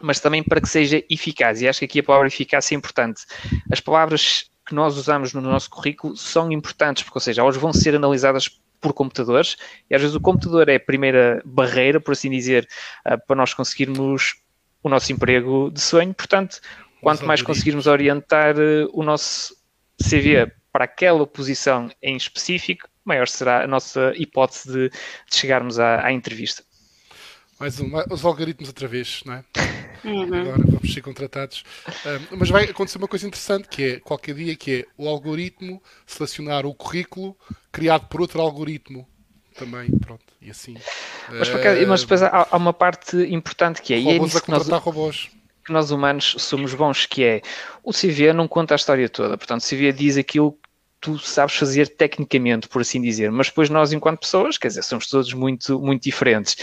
[0.00, 1.62] mas também para que seja eficaz.
[1.62, 3.22] E acho que aqui a palavra eficaz é importante.
[3.70, 7.72] As palavras que nós usamos no nosso currículo são importantes, porque, ou seja, elas vão
[7.72, 8.48] ser analisadas
[8.80, 9.56] por computadores
[9.88, 12.68] e às vezes o computador é a primeira barreira, por assim dizer,
[13.04, 14.34] ah, para nós conseguirmos
[14.82, 16.12] o nosso emprego de sonho.
[16.12, 16.60] Portanto,
[17.00, 19.56] quanto mais conseguirmos orientar ah, o nosso
[20.02, 26.04] CV para aquela posição em específico, maior será a nossa hipótese de, de chegarmos à,
[26.04, 26.64] à entrevista.
[27.60, 29.44] Mais um, os algoritmos outra vez, não é?
[30.04, 30.22] Uhum.
[30.22, 31.64] Agora vamos ser contratados.
[32.32, 35.82] Um, mas vai acontecer uma coisa interessante que é qualquer dia que é o algoritmo
[36.06, 37.36] selecionar o currículo
[37.70, 39.06] criado por outro algoritmo
[39.54, 40.76] também, pronto, e assim.
[41.28, 41.52] Mas, uh,
[41.86, 43.98] mas depois há, há, uma parte importante que é.
[43.98, 45.30] Robôs e é a contratar nós, robôs.
[45.64, 47.42] Que nós humanos somos bons, que é
[47.82, 49.36] o CV não conta a história toda.
[49.36, 50.58] Portanto, o CV diz aquilo
[51.02, 55.08] tu sabes fazer tecnicamente, por assim dizer, mas depois nós, enquanto pessoas, quer dizer, somos
[55.08, 56.56] todos muito, muito diferentes.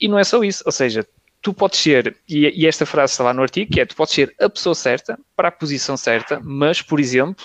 [0.00, 1.06] E não é só isso, ou seja,
[1.42, 4.34] tu podes ser, e, esta frase está lá no artigo, que é, tu podes ser
[4.40, 7.44] a pessoa certa, para a posição certa, mas, por exemplo,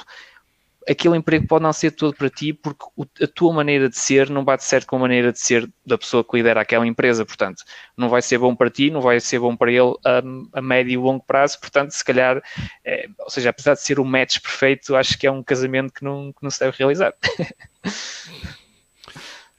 [0.88, 2.86] aquele emprego pode não ser todo para ti porque
[3.22, 6.24] a tua maneira de ser não bate certo com a maneira de ser da pessoa
[6.24, 7.64] que lidera aquela empresa, portanto,
[7.98, 10.22] não vai ser bom para ti, não vai ser bom para ele a,
[10.60, 12.42] a médio e longo prazo, portanto, se calhar,
[12.86, 15.92] é, ou seja, apesar de ser o um match perfeito, acho que é um casamento
[15.92, 17.14] que não, que não se deve realizar.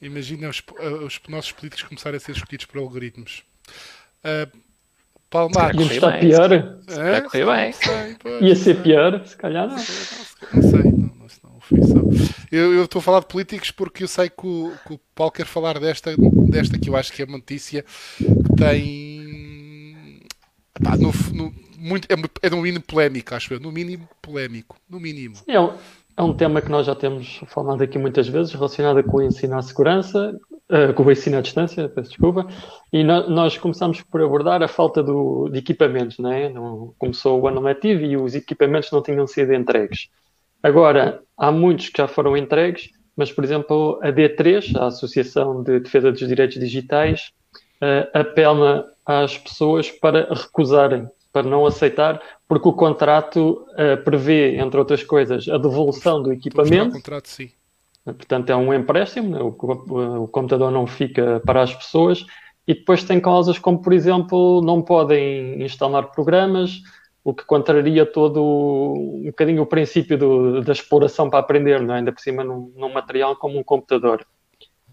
[0.01, 0.63] Imagina os,
[1.05, 3.43] os nossos políticos começarem a ser escolhidos por algoritmos.
[4.25, 4.59] Uh,
[5.31, 5.75] Palmar.
[5.75, 6.53] Ia estar pior.
[6.53, 7.21] É?
[7.45, 8.49] bem.
[8.49, 9.77] Ia ser pior, se calhar não.
[9.77, 11.99] Não sei, não, não, não foi só.
[12.51, 15.33] Eu, eu estou a falar de políticos porque eu sei que o, que o Paulo
[15.33, 16.15] quer falar desta,
[16.49, 17.85] desta que eu acho que é uma notícia
[18.17, 20.23] que tem.
[20.83, 23.61] Pá, no, no, muito, é, é no mínimo polémico, acho eu.
[23.61, 24.77] No mínimo polémico.
[24.89, 25.37] No mínimo.
[25.47, 25.73] É um,
[26.17, 29.59] é um tema que nós já temos falado aqui muitas vezes, relacionado com o ensino
[29.59, 30.35] à segurança,
[30.71, 32.47] uh, com o ensino à distância, peço desculpa,
[32.93, 36.49] e no, nós começamos por abordar a falta do, de equipamentos, né?
[36.49, 40.09] Não, começou o ano letivo e os equipamentos não tinham sido entregues.
[40.63, 45.81] Agora, há muitos que já foram entregues, mas, por exemplo, a D3, a Associação de
[45.81, 47.33] Defesa dos Direitos Digitais,
[47.83, 54.79] uh, apela às pessoas para recusarem para não aceitar, porque o contrato uh, prevê, entre
[54.79, 56.93] outras coisas, a devolução do equipamento.
[56.93, 57.51] Contrato, sim.
[58.15, 59.41] Portanto, é um empréstimo, né?
[59.41, 62.25] o, o, computador não fica para as pessoas
[62.67, 66.81] e depois tem cláusulas como, por exemplo, não podem instalar programas,
[67.25, 71.93] o que contraria todo um bocadinho o princípio do, da exploração para aprender, é?
[71.93, 74.27] ainda por cima num, num material como um computador.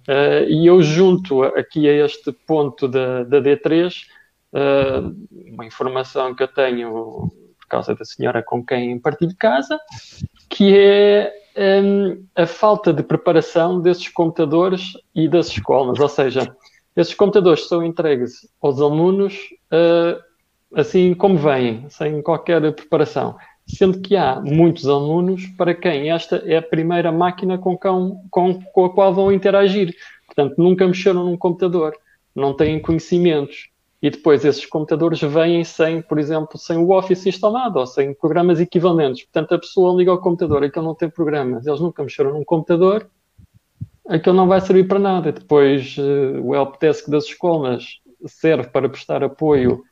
[0.08, 4.04] Uh, e eu junto aqui a este ponto da, da D3
[4.54, 7.32] uh, eh, uma informação que eu tenho
[7.66, 9.80] por causa da senhora com quem partilho casa,
[10.50, 16.56] que é um, a falta de preparação desses computadores e das escolas, ou seja,
[16.96, 19.36] esses computadores são entregues aos alunos
[19.74, 20.22] uh,
[20.74, 23.36] assim como vêm, sem qualquer preparação.
[23.68, 28.86] Sendo que há muitos alunos para quem esta é a primeira máquina com, com, com
[28.86, 29.96] a qual vão interagir.
[30.28, 31.98] Portanto, nunca mexeram num computador,
[32.36, 33.70] não têm conhecimentos.
[34.02, 38.60] E depois esses computadores vêm sem, por exemplo, sem o Office instalado ou sem programas
[38.60, 39.24] equivalentes.
[39.24, 43.10] Portanto, a pessoa liga ao computador, aquele não tem programas, eles nunca mexeram num computador,
[44.08, 45.32] aquele não vai servir para nada.
[45.32, 49.84] Depois, uh, o helpdesk das escolas serve para prestar apoio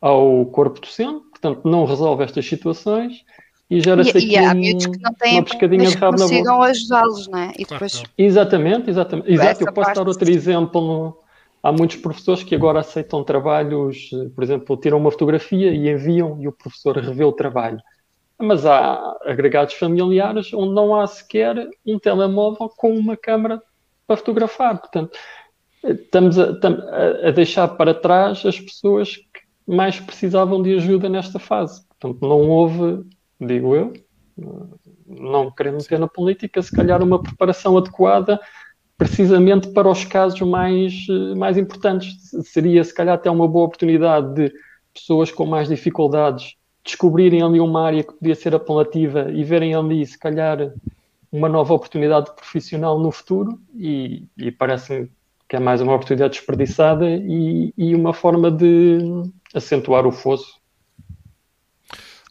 [0.00, 3.24] ao corpo docente, portanto, não resolve estas situações
[3.70, 6.36] e gera-se aqui e há um, que não têm uma pescadinha de rabo na boca.
[6.36, 7.52] consigam ajudá-los, não é?
[7.58, 8.02] E depois...
[8.18, 9.32] Exatamente, exatamente.
[9.32, 11.21] Exato, eu posso dar outro exemplo.
[11.62, 16.48] Há muitos professores que agora aceitam trabalhos, por exemplo, tiram uma fotografia e enviam e
[16.48, 17.80] o professor revê o trabalho
[18.42, 23.62] mas há agregados familiares onde não há sequer um telemóvel com uma câmara
[24.06, 24.78] para fotografar.
[24.78, 25.16] Portanto,
[25.84, 26.50] estamos a,
[27.24, 31.86] a, deixar para trás as pessoas que mais precisavam de ajuda nesta fase.
[31.88, 33.04] Portanto, não houve,
[33.40, 33.92] digo eu,
[35.06, 38.40] não querendo meter na política, se calhar uma preparação adequada
[38.96, 42.16] precisamente para os casos mais, mais importantes.
[42.44, 44.52] Seria, se calhar, até uma boa oportunidade de
[44.92, 50.04] pessoas com mais dificuldades descobrirem ali uma área que podia ser apelativa e verem ali,
[50.04, 50.72] se calhar,
[51.30, 55.10] uma nova oportunidade profissional no futuro e, e parece-me
[55.48, 58.98] que é mais uma oportunidade desperdiçada e, e uma forma de
[59.54, 60.61] acentuar o fosso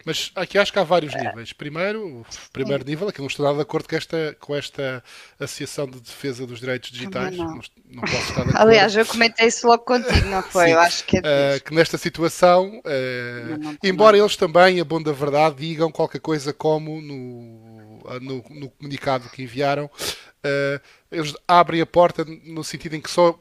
[0.05, 1.53] mas aqui acho que há vários níveis.
[1.53, 5.03] Primeiro, o primeiro nível, aqui não estou nada de acordo com esta, com esta
[5.39, 7.37] Associação de Defesa dos Direitos Digitais.
[7.37, 7.45] Não.
[7.45, 8.57] Não, não posso estar de acordo.
[8.57, 10.67] Aliás, eu comentei isso logo contigo, não foi?
[10.67, 10.71] Sim.
[10.71, 11.19] Eu acho que é
[11.57, 16.53] uh, Que nesta situação, uh, embora eles também, a bom da verdade, digam qualquer coisa
[16.53, 22.95] como no, ah, no, no comunicado que enviaram, uh, eles abrem a porta no sentido
[22.95, 23.39] em que só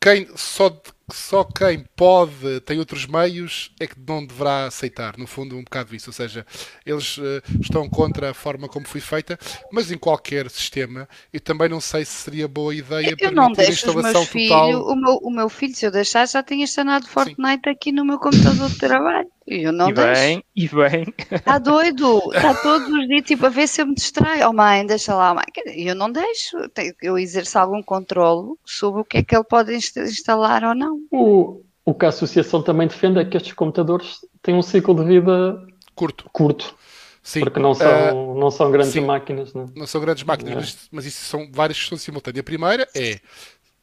[0.00, 0.68] quem só
[1.12, 5.16] só quem pode, tem outros meios, é que não deverá aceitar.
[5.18, 6.10] No fundo, um bocado isso.
[6.10, 6.46] Ou seja,
[6.84, 9.38] eles uh, estão contra a forma como foi feita,
[9.72, 13.70] mas em qualquer sistema, eu também não sei se seria boa ideia eu não deixo
[13.70, 14.66] a instalação os meus total.
[14.66, 17.70] Filho, o, meu, o meu filho, se eu deixar, já tinha instalado Fortnite Sim.
[17.70, 19.30] aqui no meu computador de trabalho.
[19.46, 20.42] Eu não e deixo.
[20.56, 21.14] e bem.
[21.30, 24.48] Está doido, está todos os dias, tipo, a ver se eu me distraio.
[24.48, 25.44] Oh mãe, deixa lá, mãe.
[25.66, 26.56] Eu não deixo,
[27.02, 31.00] eu exerço algum controle sobre o que é que ele pode instalar ou não.
[31.10, 35.04] O, o que a associação também defende é que estes computadores têm um ciclo de
[35.04, 35.58] vida
[35.94, 36.28] curto.
[36.32, 36.74] curto.
[37.22, 37.40] Sim.
[37.40, 39.00] Porque não são, uh, não são grandes sim.
[39.00, 39.54] máquinas.
[39.54, 40.56] Não, não são grandes máquinas, é.
[40.56, 42.40] mas, mas, isso são várias questões simultâneas.
[42.40, 43.18] A primeira é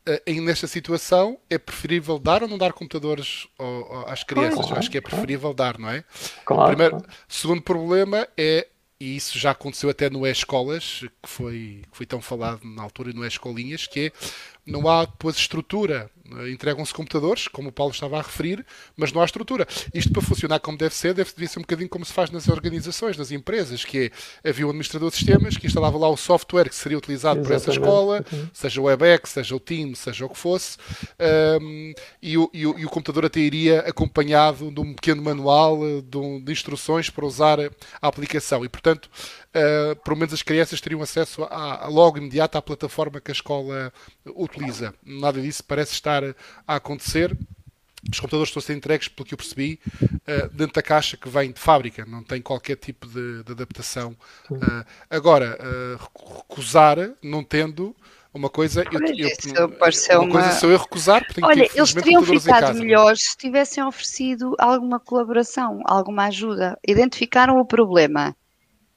[0.07, 4.65] uh, nesta situação é preferível dar ou não dar computadores ao, ao, às crianças?
[4.65, 5.73] Claro, Acho que é preferível claro.
[5.73, 6.03] dar, não é?
[6.45, 7.13] Claro, Primeiro, claro.
[7.27, 8.67] Segundo problema é,
[8.99, 13.11] e isso já aconteceu até no E-Escolas, que foi, que foi tão falado na altura
[13.13, 14.11] no E-Escolinhas, que é
[14.65, 16.09] não há depois estrutura
[16.49, 19.67] entregam-se computadores, como o Paulo estava a referir, mas não há estrutura.
[19.93, 23.17] Isto para funcionar como deve ser, deve, ser um bocadinho como se faz nas organizações,
[23.17, 24.11] nas empresas, que
[24.43, 27.63] é, havia um administrador de sistemas que instalava lá o software que seria utilizado Exatamente.
[27.63, 30.77] por essa escola, seja o WebEx, seja o Teams, seja o que fosse,
[31.61, 35.79] um, e, o, e, o, e, o, computador até iria acompanhado de um pequeno manual
[36.01, 37.59] de, de instruções para usar
[38.01, 38.63] a aplicação.
[38.63, 39.09] E, portanto,
[39.55, 43.33] uh, pelo menos as crianças teriam acesso a, a, logo imediato à plataforma que a
[43.33, 43.93] escola
[44.35, 44.93] utiliza.
[45.03, 46.23] Nada disso parece estar
[46.67, 47.37] a acontecer.
[48.11, 51.29] Os computadores estão a ser entregues, pelo que eu percebi, uh, dentro da caixa que
[51.29, 54.15] vem de fábrica, não tem qualquer tipo de, de adaptação.
[54.49, 55.57] Uh, agora,
[55.99, 57.95] recusar, não tendo,
[58.33, 62.79] uma coisa, eu, eu, uma, uma coisa sou eu recusar, porque Olha, eles teriam ficado
[62.79, 66.79] melhores se tivessem oferecido alguma colaboração, alguma ajuda.
[66.87, 68.33] Identificaram o problema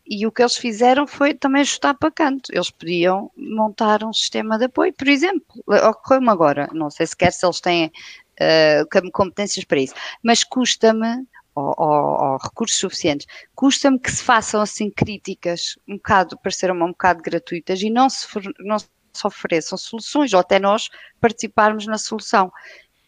[0.07, 2.53] e o que eles fizeram foi também ajustar para canto.
[2.53, 7.45] Eles podiam montar um sistema de apoio, por exemplo, ocorreu-me agora, não sei sequer se
[7.47, 14.11] eles têm uh, competências para isso, mas custa-me, ou, ou, ou, recursos suficientes, custa-me que
[14.11, 18.27] se façam assim críticas, um bocado, pareceram um bocado gratuitas e não se,
[18.59, 18.89] não se
[19.25, 20.89] ofereçam soluções, ou até nós
[21.21, 22.53] participarmos na solução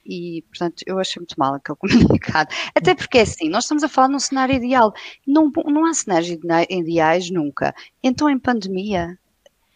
[0.09, 2.55] e, portanto, eu achei muito mal aquele comunicado.
[2.75, 4.93] Até porque é assim, nós estamos a falar num cenário ideal.
[5.27, 6.31] Não, não há cenários
[6.71, 7.75] ideais nunca.
[8.03, 9.19] Então, em pandemia,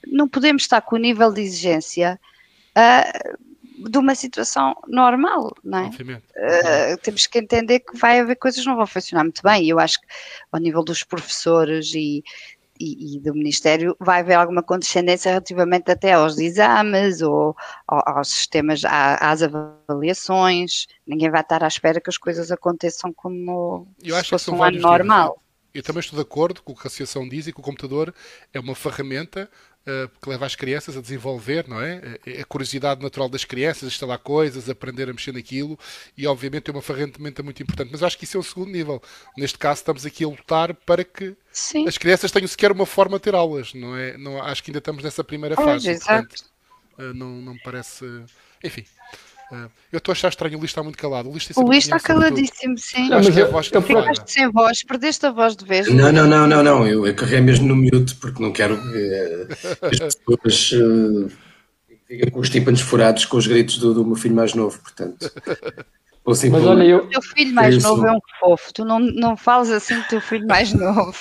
[0.07, 2.19] não podemos estar com o nível de exigência
[2.77, 5.89] uh, de uma situação normal, não é?
[5.89, 9.65] Uh, temos que entender que vai haver coisas que não vão funcionar muito bem.
[9.65, 10.07] E eu acho que
[10.53, 12.23] ao nível dos professores e,
[12.81, 17.55] e, e, do Ministério vai haver alguma condescendência relativamente até aos exames ou,
[17.87, 20.87] aos sistemas, às avaliações.
[21.07, 24.81] Ninguém vai estar à espera que as coisas aconteçam como eu se fosse um ano
[24.81, 25.43] normal.
[25.75, 28.13] Eu também estou de acordo com o que a Associação diz e que o computador
[28.53, 29.49] é uma ferramenta
[30.21, 32.19] que leva as crianças a desenvolver, não é?
[32.41, 35.79] A curiosidade natural das crianças, a instalar coisas, aprender a mexer naquilo
[36.17, 37.91] e, obviamente, é uma ferramenta muito importante.
[37.91, 39.03] Mas acho que isso é o segundo nível.
[39.37, 41.89] Neste caso, estamos aqui a lutar para que Sim.
[41.89, 44.17] as crianças tenham sequer uma forma de ter aulas, não é?
[44.17, 45.87] Não, acho que ainda estamos nessa primeira fase.
[45.87, 46.45] Pois, portanto,
[46.99, 48.05] uh, não, não me parece.
[48.63, 48.85] Enfim.
[49.93, 51.29] Eu estou a achar estranho, o Luís está muito calado.
[51.29, 53.09] O Luís, o Luís está caladíssimo, sim.
[53.09, 55.89] Não, acho que é a voz que Ficaste sem voz, perdeste a voz de vez.
[55.89, 56.87] Não, não, não, não, não.
[56.87, 59.49] Eu, eu carreguei mesmo no mute porque não quero uh,
[59.83, 61.31] as pessoas uh,
[62.07, 65.31] fiquem com os tímpanos furados com os gritos do, do meu filho mais novo, portanto.
[66.27, 66.99] Mas olha, eu...
[66.99, 70.21] O teu filho mais novo é um fofo, tu não, não falas assim do teu
[70.21, 71.15] filho mais novo.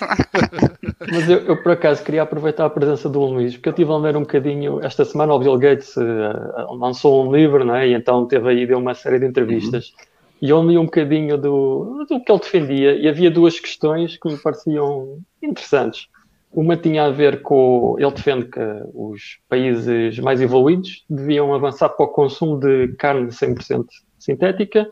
[1.12, 3.97] Mas eu, eu, por acaso queria aproveitar a presença do Luís, porque eu estive a
[3.97, 8.27] ler um bocadinho, esta semana o Bill Gates uh, lançou um livro, né, e então
[8.27, 10.05] teve aí, deu uma série de entrevistas, uhum.
[10.41, 14.29] e eu li um bocadinho do, do que ele defendia, e havia duas questões que
[14.29, 16.07] me pareciam interessantes.
[16.51, 17.95] Uma tinha a ver com.
[17.99, 18.59] Ele defende que
[18.95, 23.85] os países mais evoluídos deviam avançar para o consumo de carne 100%
[24.19, 24.91] sintética,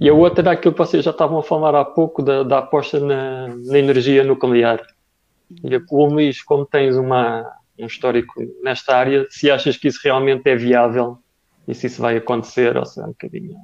[0.00, 2.58] e a outra era aquilo que vocês já estavam a falar há pouco, da, da
[2.58, 4.80] aposta na, na, energia nuclear.
[5.62, 10.48] E o Luís, como tens uma, um histórico nesta área, se achas que isso realmente
[10.48, 11.18] é viável
[11.66, 13.56] e se isso vai acontecer, ou se é um bocadinho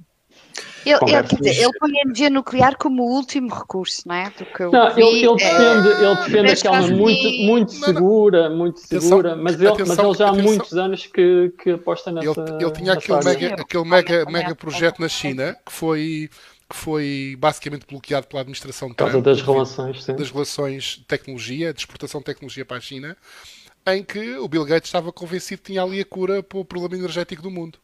[0.90, 4.30] ele, ele, quer dizer, ele põe a energia nuclear como o último recurso, não é?
[4.30, 8.50] Do que eu não, vi, ele, ele defende, é, ele defende aquela muito, muito segura,
[8.50, 10.50] muito segura, atenção, mas, ele, atenção, mas ele já há atenção.
[10.50, 12.40] muitos anos que, que aposta nessa.
[12.40, 16.30] Ele, ele tinha aquele mega, aquele mega, mega projeto na China que foi
[16.68, 20.16] que foi basicamente bloqueado pela administração de Por causa Trump, das relações, sim.
[20.16, 23.16] das relações de tecnologia, de exportação de tecnologia para a China,
[23.86, 26.96] em que o Bill Gates estava convencido que tinha ali a cura para o problema
[26.96, 27.78] energético do mundo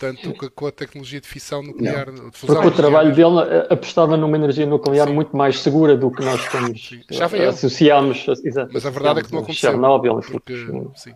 [0.00, 2.10] portanto, com a tecnologia de fissão nuclear.
[2.10, 5.14] De fusão Porque o trabalho dele eh, apostava numa energia nuclear Sim.
[5.14, 8.26] muito mais segura do que nós estamos, Já associámos.
[8.42, 9.70] Exato, Mas a verdade é que não aconteceu.
[9.70, 10.56] Chernobyl, porque,
[10.94, 11.12] sim.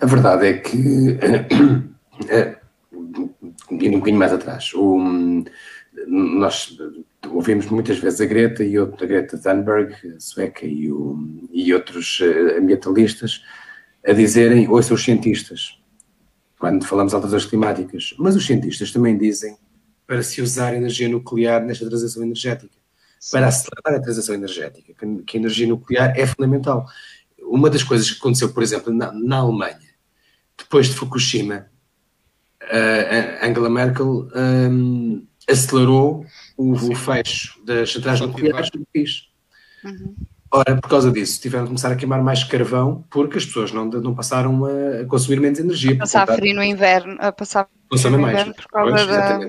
[0.00, 1.18] A verdade é que,
[2.28, 2.58] eh,
[3.70, 5.44] indo um bocadinho mais atrás, o,
[6.06, 6.76] nós
[7.28, 11.18] ouvimos muitas vezes a Greta e outra, a Greta Thunberg, a sueca, e, o,
[11.52, 13.42] e outros eh, ambientalistas
[14.06, 15.80] a dizerem, ouçam os cientistas,
[16.64, 18.14] quando falamos de alterações climáticas.
[18.18, 19.54] Mas os cientistas também dizem
[20.06, 22.74] para se usar energia nuclear nesta transição energética,
[23.30, 26.86] para acelerar a transição energética, que, que a energia nuclear é fundamental.
[27.42, 29.78] Uma das coisas que aconteceu, por exemplo, na, na Alemanha,
[30.56, 31.66] depois de Fukushima,
[32.62, 36.24] uh, Angela Merkel um, acelerou
[36.56, 39.28] o, o fecho das centrais nucleares do país.
[39.84, 40.14] Uhum.
[40.56, 43.86] Ora, por causa disso, tiveram de começar a queimar mais carvão porque as pessoas não,
[43.86, 45.94] não passaram a consumir menos energia.
[45.94, 48.34] A passar frio no inverno, a passar frio no mais.
[48.34, 49.40] inverno por causa pois, da...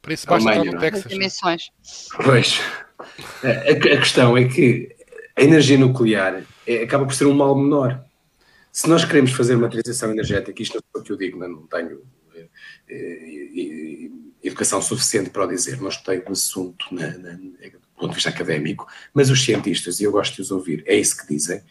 [0.00, 1.10] Por isso basta no Texas.
[1.10, 1.70] emissões.
[2.22, 2.60] Pois.
[3.42, 4.94] A, a, questão é que
[5.36, 8.04] a energia nuclear é, acaba por ser um mal menor.
[8.70, 12.00] Se nós queremos fazer uma transição energética, isto é o que eu digo, não tenho
[12.32, 12.46] é,
[12.88, 17.38] é, educação suficiente para o dizer, não estou no assunto na, na,
[17.94, 20.96] do ponto de vista académico, mas os cientistas, e eu gosto de os ouvir, é
[20.96, 21.62] isso que dizem,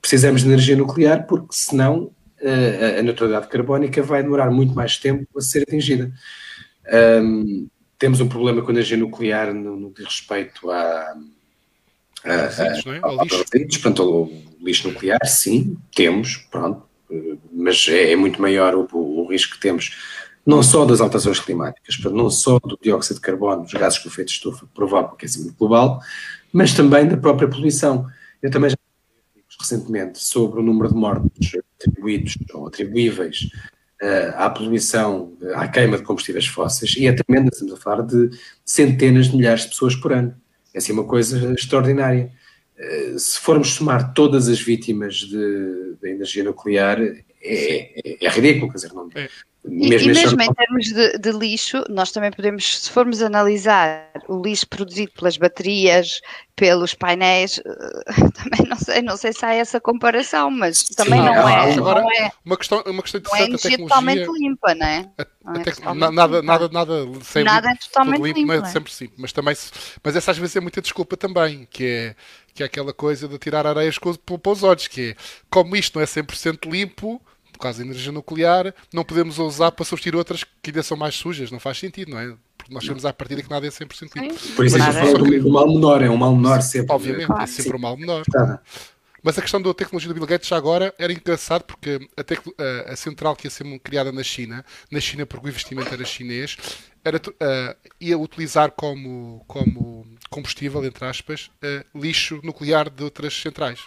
[0.00, 2.10] precisamos de energia nuclear porque senão
[2.42, 6.12] a, a neutralidade carbónica vai demorar muito mais tempo a ser atingida.
[7.22, 11.14] Um, temos um problema com a energia nuclear no, no que diz respeito a,
[12.24, 13.00] a, a, é?
[13.02, 13.44] ao lixo.
[13.80, 16.82] Portanto, o lixo nuclear, sim, temos, pronto,
[17.52, 19.96] mas é, é muito maior o, o risco que temos
[20.48, 24.28] não só das alterações climáticas, não só do dióxido de carbono, dos gases com efeito
[24.28, 26.00] de estufa que provocam o aquecimento global,
[26.50, 28.06] mas também da própria poluição.
[28.42, 28.76] Eu também já
[29.60, 33.50] recentemente sobre o número de mortes atribuídos ou atribuíveis
[34.02, 38.30] uh, à poluição, à queima de combustíveis fósseis, e é tremenda, estamos a falar de
[38.64, 40.34] centenas de milhares de pessoas por ano.
[40.72, 42.32] É assim uma coisa extraordinária.
[42.78, 45.28] Uh, se formos somar todas as vítimas
[46.00, 46.98] da energia nuclear,
[47.42, 49.28] é, é, é, ridículo, quer dizer, não, é.
[49.64, 54.40] Mesmo e, mesmo em termos de, de, lixo, nós também podemos, se formos analisar o
[54.40, 56.20] lixo produzido pelas baterias,
[56.56, 57.62] pelos painéis, eh,
[58.32, 62.00] também não sei, não sei se há essa comparação, mas também Sim, não, é, agora,
[62.00, 62.30] não é.
[62.44, 65.10] Uma questão, uma questão não é energia totalmente limpa, não é?
[65.44, 66.42] Não é totalmente nada, limpa.
[66.42, 69.10] nada, nada, sem nada limpo, é totalmente limpo, limpo, é, sempre sim.
[69.18, 69.54] Mas também,
[70.02, 72.16] mas essa às vezes é muita desculpa também, que é
[72.58, 75.16] que é aquela coisa de tirar areias para os olhos, que é
[75.48, 79.84] como isto não é 100% limpo, por causa da energia nuclear, não podemos usar para
[79.84, 81.52] substituir outras que ainda são mais sujas.
[81.52, 82.34] Não faz sentido, não é?
[82.56, 84.34] Porque nós temos à partida que nada é 100% limpo.
[84.56, 86.92] Por isso é que eu falo do mal menor, é um mal menor sempre.
[86.92, 88.24] Obviamente, claro, é sempre um mal menor.
[88.24, 88.60] Tá.
[89.22, 92.92] Mas a questão da tecnologia do Bill Gates já agora era engraçado porque a, a,
[92.92, 96.56] a, central que ia ser criada na China, na China porque o investimento era chinês,
[97.04, 100.06] era, uh, ia utilizar como, como
[100.38, 103.80] combustível, entre aspas, uh, lixo nuclear de outras centrais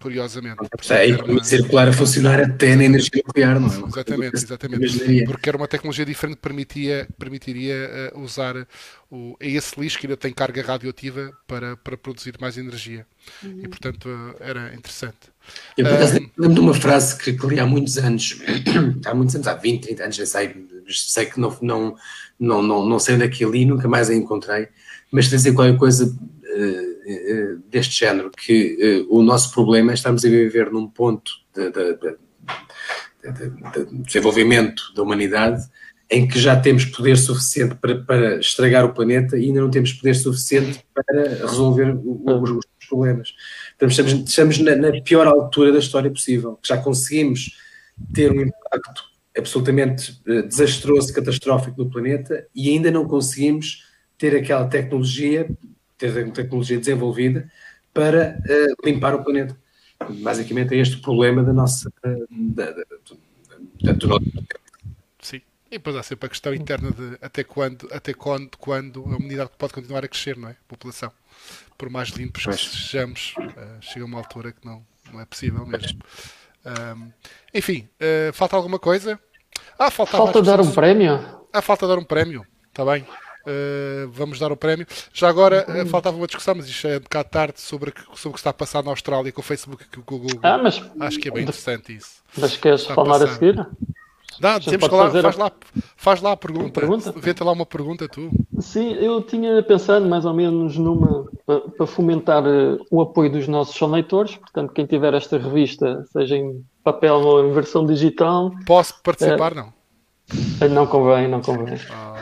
[0.00, 0.56] curiosamente.
[0.90, 1.42] É, e uma...
[1.42, 3.88] circular a funcionar até na energia nuclear, não é?
[3.88, 5.24] Exatamente, exatamente.
[5.24, 8.66] Porque era uma tecnologia diferente que permitia, permitiria uh, usar
[9.10, 13.06] o, esse lixo que ainda tem carga radioativa para, para produzir mais energia.
[13.42, 13.60] Uhum.
[13.64, 15.18] E portanto uh, era interessante.
[15.76, 18.40] Eu por acaso um, lembro de uma frase que, que li há muitos anos,
[19.04, 21.96] há muitos anos, há 20, 30 anos, já sei, sei que não, não,
[22.38, 24.68] não, não, não sei onde é que li, nunca mais a encontrei,
[25.10, 30.28] mas dizer qualquer coisa uh, deste género, que uh, o nosso problema é estarmos a
[30.28, 32.16] viver num ponto de, de, de,
[33.72, 35.62] de, desenvolvimento da humanidade
[36.10, 39.92] em que já temos poder suficiente para, para, estragar o planeta e ainda não temos
[39.92, 43.34] poder suficiente para resolver os, os problemas.
[43.72, 46.58] Estamos, estamos na, na, pior altura da história possível.
[46.64, 47.58] Já conseguimos
[48.14, 49.04] ter um impacto
[49.36, 53.85] absolutamente desastroso, catastrófico no planeta e ainda não conseguimos
[54.18, 55.48] ter aquela tecnologia
[55.98, 57.50] ter tecnologia desenvolvida
[57.92, 59.56] para uh, limpar o planeta.
[60.20, 61.90] Basicamente é este o problema da nossa.
[62.02, 62.84] Da, da,
[63.82, 64.24] da, do nosso...
[65.20, 65.40] Sim.
[65.70, 69.50] E depois há sempre a questão interna de até quando, até quando, quando a humanidade
[69.56, 70.52] pode continuar a crescer, não é?
[70.52, 71.10] A população.
[71.78, 75.98] Por mais limpos que sejamos, uh, chega uma altura que não, não é possível mesmo.
[76.66, 77.10] Um,
[77.54, 79.18] enfim, uh, falta alguma coisa?
[79.78, 81.18] Ah, falta, falta dar um prémio.
[81.52, 82.46] Ah, falta dar um prémio.
[82.68, 83.06] Está bem.
[83.46, 84.86] Uh, vamos dar o prémio.
[85.12, 88.32] Já agora uh, faltava uma discussão, mas isto é um bocado tarde sobre, sobre o
[88.32, 90.40] que está a passar na Austrália com o Facebook e com o Google.
[90.42, 92.22] Ah, mas, Acho que é bem interessante isso.
[92.36, 93.64] Mas queres falar a, a seguir?
[94.40, 95.52] Dá, temos que lá, faz, lá,
[95.96, 96.80] faz lá a pergunta.
[96.80, 97.14] pergunta?
[97.16, 98.30] Vê-te lá uma pergunta, tu.
[98.58, 103.80] Sim, eu tinha pensado mais ou menos numa para fomentar uh, o apoio dos nossos
[103.88, 104.36] leitores.
[104.36, 108.50] Portanto, quem tiver esta revista, seja em papel ou em versão digital.
[108.66, 109.54] Posso participar?
[109.54, 109.72] Não.
[110.70, 111.78] Não convém, não convém.
[111.90, 112.15] Ah.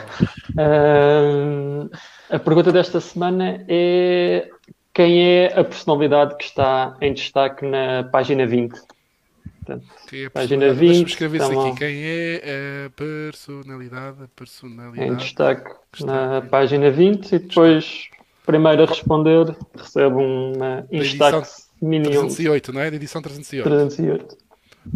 [0.51, 1.89] Uh,
[2.29, 4.49] a pergunta desta semana é
[4.93, 8.79] quem é a personalidade que está em destaque na página 20?
[9.65, 10.79] Portanto, é página 20.
[10.79, 11.77] Deixa-me escrever isso aqui.
[11.77, 14.23] Quem é a personalidade?
[14.23, 18.09] A personalidade em destaque na página 20 e depois,
[18.45, 21.49] primeiro a responder, recebe uma destaque
[21.81, 22.89] mini 308, não é?
[22.89, 23.63] Da edição 308.
[23.69, 24.37] 308.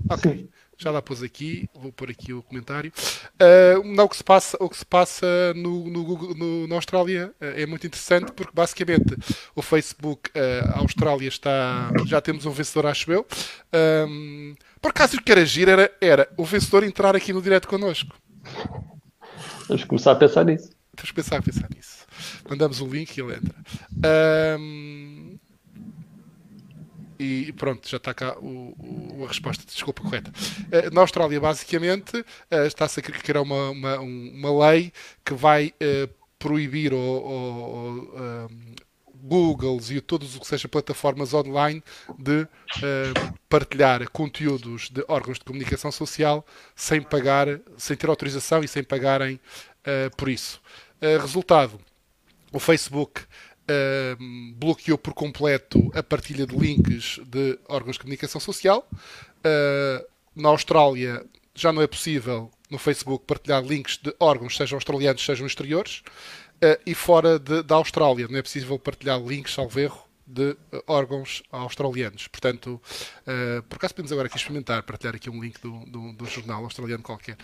[0.10, 0.32] Ok.
[0.32, 2.92] Sim já lá pus aqui, vou pôr aqui o comentário.
[3.36, 6.76] Uh, não, o que se passa, o que se passa no, no, Google, no na
[6.76, 9.16] Austrália uh, é muito interessante porque basicamente
[9.54, 11.92] o Facebook, uh, a Austrália está.
[12.06, 13.28] Já temos um vencedor, acho eu.
[14.08, 17.68] Um, por acaso o que era agir era, era o vencedor entrar aqui no direto
[17.68, 18.16] connosco.
[19.68, 20.70] Vamos começar a pensar nisso.
[20.96, 22.06] Vamos pensar a pensar nisso.
[22.50, 23.56] Mandamos o link e ele entra.
[24.58, 25.29] Um,
[27.20, 30.32] e pronto, já está cá o, o, a resposta, desculpa, correta.
[30.32, 34.94] Uh, na Austrália, basicamente, uh, está-se a criar uma, uma, uma lei
[35.26, 36.10] que vai uh,
[36.40, 38.50] proibir o,
[39.22, 41.84] Googles e todos o que seja plataformas online
[42.18, 42.48] de
[43.50, 49.38] partilhar conteúdos de órgãos de comunicação social sem pagar, sem ter autorização e sem pagarem
[50.16, 50.62] por isso.
[51.20, 51.78] resultado,
[52.54, 53.24] o Facebook
[54.56, 58.88] bloqueou por completo a partilha de links de órgãos de comunicação social.
[58.92, 60.06] Uh,
[60.36, 65.46] na Austrália já não é possível no Facebook partilhar links de órgãos, sejam australianos, sejam
[65.46, 66.02] exteriores.
[66.64, 70.84] Uh, e fora de, da Austrália não é possível partilhar links, salvo erro, de uh,
[70.86, 72.28] órgãos australianos.
[72.28, 72.80] Portanto,
[73.22, 76.64] uh, por acaso podemos agora aqui experimentar, partilhar aqui um link do, do, do jornal
[76.64, 77.36] australiano qualquer.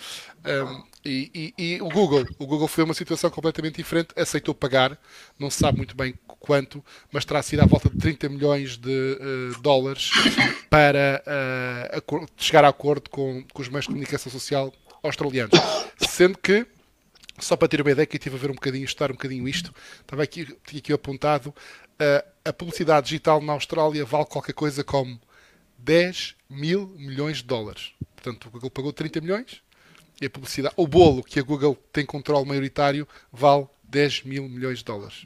[0.46, 5.00] Um, e, e, e, o Google, o Google foi uma situação completamente diferente, aceitou pagar,
[5.40, 9.18] não se sabe muito bem quanto, mas terá sido à volta de 30 milhões de
[9.20, 10.12] uh, dólares
[10.70, 11.24] para
[12.38, 14.72] chegar a acordo com, com os meios de comunicação social
[15.02, 15.60] australianos.
[15.98, 16.68] Sendo que
[17.40, 19.48] só para ter uma ideia, que eu estive a ver um bocadinho, estudar um bocadinho
[19.48, 21.54] isto, estava aqui, tinha aqui apontado,
[22.43, 25.20] a publicidade digital na Austrália vale qualquer coisa como
[25.80, 27.93] 10 mil milhões de dólares.
[28.16, 29.62] Portanto, o Google pagou 30 milhões
[30.22, 34.80] e a publicidade, o bolo que a Google tem controle maioritário vale 10 mil milhões
[34.80, 35.26] de dólares.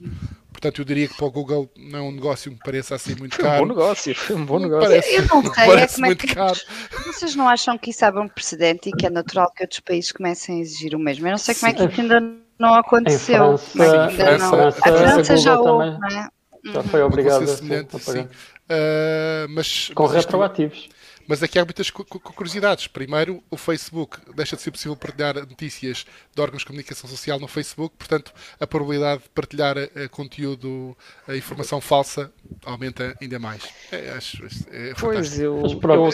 [0.51, 3.15] Portanto, eu diria que para o Google não é um negócio que me pareça assim
[3.15, 3.57] muito caro.
[3.57, 4.89] Foi um bom negócio, foi um bom negócio.
[4.89, 6.59] Parece, eu não sei, é como é que, caro.
[7.05, 10.11] Vocês não acham que isso abre um precedente e que é natural que outros países
[10.11, 11.25] comecem a exigir o mesmo?
[11.27, 13.57] Eu não sei como é que isso ainda não aconteceu.
[13.57, 14.49] França, é ainda não.
[14.49, 16.29] França, a França já houve, não é?
[16.63, 18.21] Já foi obrigado a, semelhante, sim.
[18.21, 20.89] Uh, mas, Com mas retroativos.
[21.27, 22.87] Mas aqui há muitas curiosidades.
[22.87, 26.05] Primeiro, o Facebook deixa de ser possível partilhar notícias
[26.35, 30.97] de órgãos de comunicação social no Facebook, portanto, a probabilidade de partilhar uh, conteúdo,
[31.27, 32.31] a informação falsa,
[32.65, 33.61] aumenta ainda mais.
[33.91, 36.11] É, acho, é pois eu, eu, eu,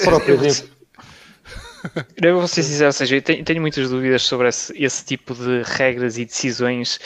[2.22, 5.34] eu vou ser sincero, ou seja, eu tenho, tenho muitas dúvidas sobre esse, esse, tipo
[5.34, 7.00] de regras e decisões,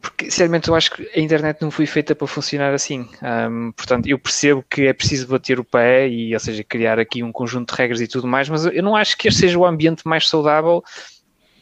[0.00, 3.08] porque sinceramente eu acho que a internet não foi feita para funcionar assim.
[3.22, 7.22] Um, portanto, eu percebo que é preciso bater o pé e, ou seja, criar aqui
[7.22, 9.66] um conjunto de regras e tudo mais, mas eu não acho que este seja o
[9.66, 10.82] ambiente mais saudável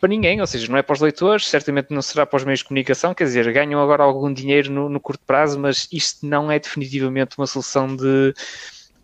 [0.00, 2.60] para ninguém, ou seja, não é para os leitores, certamente não será para os meios
[2.60, 6.50] de comunicação, quer dizer, ganham agora algum dinheiro no, no curto prazo, mas isto não
[6.50, 8.32] é definitivamente uma solução de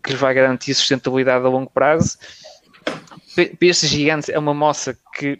[0.01, 2.17] que lhes vai garantir sustentabilidade a longo prazo.
[3.35, 5.39] Para estes gigantes é uma moça que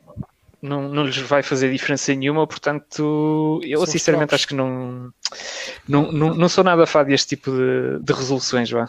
[0.66, 5.13] não, não lhes vai fazer diferença nenhuma, portanto, eu São sinceramente acho que não,
[5.88, 8.88] não, não, não sou nada fã deste tipo de, de resoluções, vá.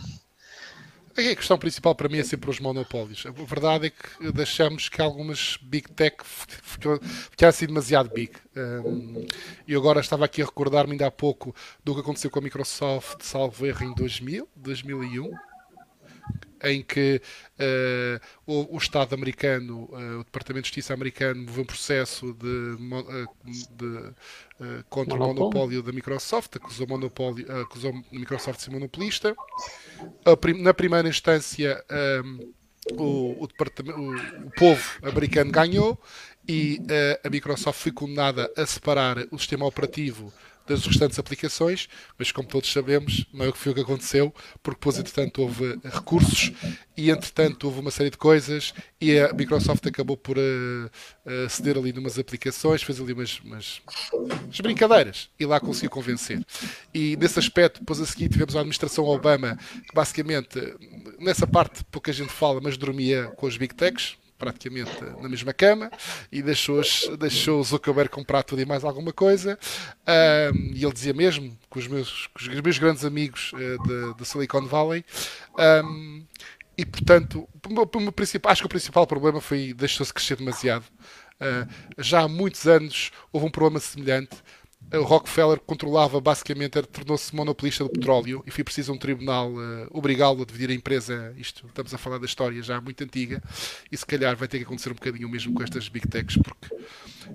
[1.19, 3.25] A questão principal para mim é sempre os monopólios.
[3.25, 7.01] A verdade é que deixamos que algumas big tech ficaram
[7.49, 8.33] assim demasiado big.
[9.67, 12.43] E um, agora estava aqui a recordar-me ainda há pouco do que aconteceu com a
[12.43, 15.31] Microsoft, salvo erro, em 2000, 2001
[16.71, 17.21] em que
[17.59, 22.47] uh, o, o, Estado americano, uh, o Departamento de Justiça americano, moveu um processo de,
[22.47, 23.29] uh,
[23.71, 24.15] de
[24.89, 25.33] contra monopólio.
[25.33, 29.37] o monopólio da Microsoft, acusou, monopólio, acusou a Microsoft de ser monopolista.
[30.41, 31.85] Prim, na primeira instância,
[32.25, 32.53] um,
[32.93, 36.01] o, o, o, povo americano ganhou
[36.49, 36.81] e
[37.25, 40.33] a Microsoft foi condenada a separar o sistema operativo
[40.67, 41.89] das restantes aplicações,
[42.19, 45.43] mas como todos sabemos, não é o que foi o que aconteceu, porque depois, entretanto,
[45.43, 46.53] houve recursos
[46.97, 51.93] e, entretanto, houve uma série de coisas e a Microsoft acabou por uh, ceder ali
[51.93, 53.81] numas aplicações, fez ali umas, umas,
[54.13, 56.45] umas, brincadeiras e lá conseguiu convencer.
[56.95, 59.59] E nesse aspecto, depois a seguir, tivemos a administração Obama,
[59.89, 60.59] que basicamente,
[61.19, 65.91] nessa parte pouca gente fala, mas dormia com os Big Techs praticamente na mesma cama
[66.31, 66.81] e deixou,
[67.19, 69.59] deixou o Zuckerberg comprar tudo e mais alguma coisa.
[70.07, 74.15] Um, e ele dizia mesmo com os meus, com os meus grandes amigos uh, de,
[74.19, 75.05] de, Silicon Valley.
[75.85, 76.25] Um,
[76.77, 77.49] e portanto,
[78.45, 80.85] acho que o principal problema foi deixou-se crescer demasiado.
[81.41, 81.69] Uh,
[81.99, 84.37] já há muitos anos houve um problema semelhante
[84.93, 90.43] o Rockefeller controlava basicamente, tornou-se monopolista do petróleo e foi preciso um tribunal uh, obrigá-lo
[90.43, 91.35] a dividir a empresa.
[91.37, 93.43] Isto estamos a falar da história já muito antiga
[93.91, 96.37] e se calhar vai ter que acontecer um bocadinho o mesmo com estas big techs,
[96.37, 96.75] porque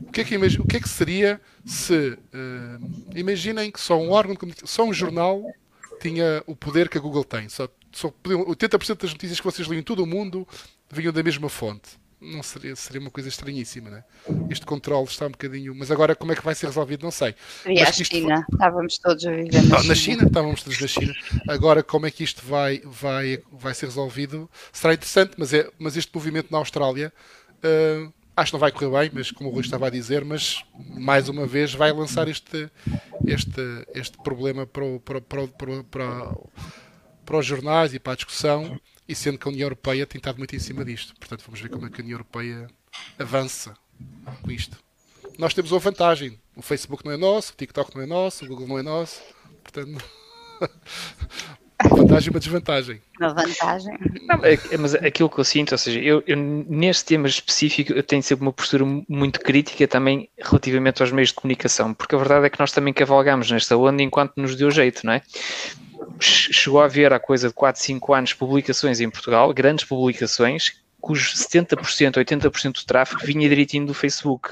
[0.01, 4.11] o que é que, o que, é que seria se uh, imaginem que só um
[4.11, 5.43] órgão, só um jornal
[6.01, 9.79] tinha o poder que a Google tem, só, só 80% das notícias que vocês liam
[9.79, 10.47] em todo o mundo
[10.89, 14.03] vinham da mesma fonte não seria, seria uma coisa estranhíssima, né?
[14.49, 15.73] Este controle está um bocadinho.
[15.73, 17.03] Mas agora como é que vai ser resolvido?
[17.03, 17.33] Não sei.
[17.65, 18.53] E a China, for...
[18.53, 20.23] estávamos todos a viver na, na China.
[20.25, 21.13] Estávamos todos na China.
[21.47, 24.49] Agora como é que isto vai, vai, vai ser resolvido?
[24.71, 27.11] Será interessante, mas, é, mas este movimento na Austrália.
[27.63, 30.63] Uh, acho que não vai correr bem, mas como o Rui estava a dizer, mas
[30.77, 32.69] mais uma vez vai lançar este,
[33.25, 33.61] este,
[33.93, 36.37] este problema para, o, para, para, para, para,
[37.25, 38.79] para os jornais e para a discussão
[39.11, 41.13] e sendo que a União Europeia tem estado muito em cima disto.
[41.19, 42.67] Portanto, vamos ver como é que a União Europeia
[43.19, 43.73] avança
[44.41, 44.77] com isto.
[45.37, 46.39] Nós temos uma vantagem.
[46.55, 49.21] O Facebook não é nosso, o TikTok não é nosso, o Google não é nosso.
[49.61, 50.01] Portanto,
[51.91, 53.01] uma vantagem e uma desvantagem.
[53.19, 53.97] Uma vantagem.
[54.21, 57.91] Não, é, é, mas aquilo que eu sinto, ou seja, eu, eu, neste tema específico
[57.91, 62.17] eu tenho sempre uma postura muito crítica também relativamente aos meios de comunicação, porque a
[62.17, 65.21] verdade é que nós também cavalgamos nesta onda enquanto nos deu jeito, não é?
[66.19, 71.33] Chegou a haver há coisa de 4, 5 anos publicações em Portugal, grandes publicações, cujos
[71.35, 74.51] 70%, 80% do tráfego vinha direitinho do Facebook.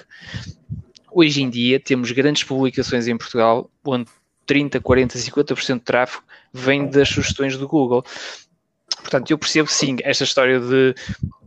[1.12, 4.10] Hoje em dia temos grandes publicações em Portugal, onde
[4.46, 8.04] 30, 40, 50% do tráfego vem das sugestões do Google.
[8.98, 10.96] Portanto, eu percebo sim esta história de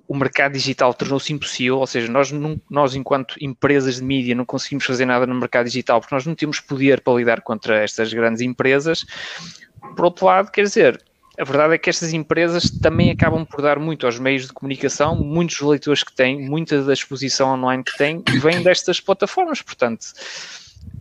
[0.07, 4.45] o mercado digital tornou-se impossível, ou seja, nós, não, nós enquanto empresas de mídia não
[4.45, 8.13] conseguimos fazer nada no mercado digital porque nós não temos poder para lidar contra estas
[8.13, 9.07] grandes empresas.
[9.97, 11.03] Por outro lado, quer dizer,
[11.39, 15.17] a verdade é que estas empresas também acabam por dar muito aos meios de comunicação,
[15.17, 20.07] muitos leitores que têm, muita da exposição online que têm, vem destas plataformas, portanto,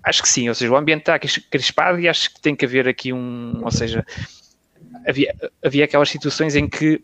[0.03, 2.87] acho que sim, ou seja, o ambiente está crispado e acho que tem que haver
[2.87, 4.05] aqui um, ou seja,
[5.07, 7.03] havia, havia aquelas situações em que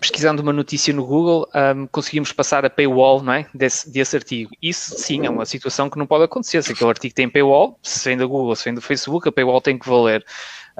[0.00, 3.46] pesquisando uma notícia no Google, um, conseguimos passar a paywall não é?
[3.54, 4.50] desse, desse artigo.
[4.60, 6.62] Isso sim é uma situação que não pode acontecer.
[6.62, 9.60] Se aquele artigo tem paywall, se vem da Google, se vem do Facebook, a paywall
[9.60, 10.24] tem que valer.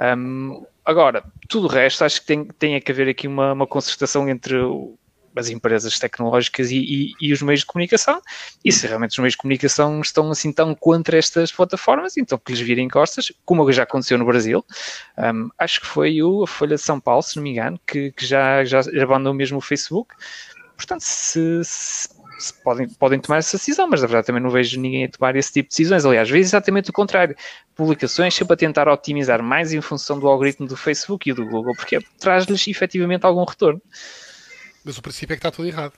[0.01, 4.27] Um, agora, tudo o resto, acho que tem, tem que haver aqui uma, uma concertação
[4.27, 4.55] entre
[5.35, 8.21] as empresas tecnológicas e, e, e, os meios de comunicação.
[8.65, 12.51] E se realmente os meios de comunicação estão assim tão contra estas plataformas, então que
[12.51, 14.65] lhes virem costas, como já aconteceu no Brasil.
[15.17, 18.11] Um, acho que foi o, a Folha de São Paulo, se não me engano, que,
[18.11, 20.15] que já, já abandonou mesmo o Facebook.
[20.75, 22.09] Portanto, se, se,
[22.63, 25.51] podem, podem tomar essa decisão, mas na verdade também não vejo ninguém a tomar esse
[25.51, 26.05] tipo de decisões.
[26.05, 27.35] Aliás, vejo exatamente o contrário.
[27.75, 31.75] Publicações sempre a tentar otimizar mais em função do algoritmo do Facebook e do Google,
[31.75, 33.81] porque traz-lhes efetivamente algum retorno.
[34.83, 35.93] Mas o princípio é que está tudo errado.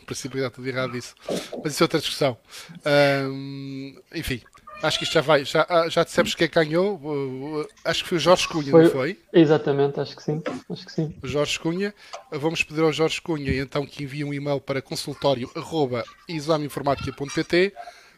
[0.00, 1.14] O princípio é que está tudo errado isso.
[1.62, 2.38] Mas isso é outra discussão.
[4.14, 4.40] enfim,
[4.82, 5.44] acho que isto já vai.
[5.44, 7.68] Já, ah, já dissemos quem ganhou.
[7.84, 9.18] Acho que foi o Jorge Cunha, foi, não foi?
[9.32, 10.42] Exatamente, acho que sim.
[10.70, 11.14] Acho que sim.
[11.22, 11.94] O Jorge Cunha.
[12.30, 17.72] Vamos pedir ao Jorge Cunha então que envie um e-mail para consultório.exameinformática.pt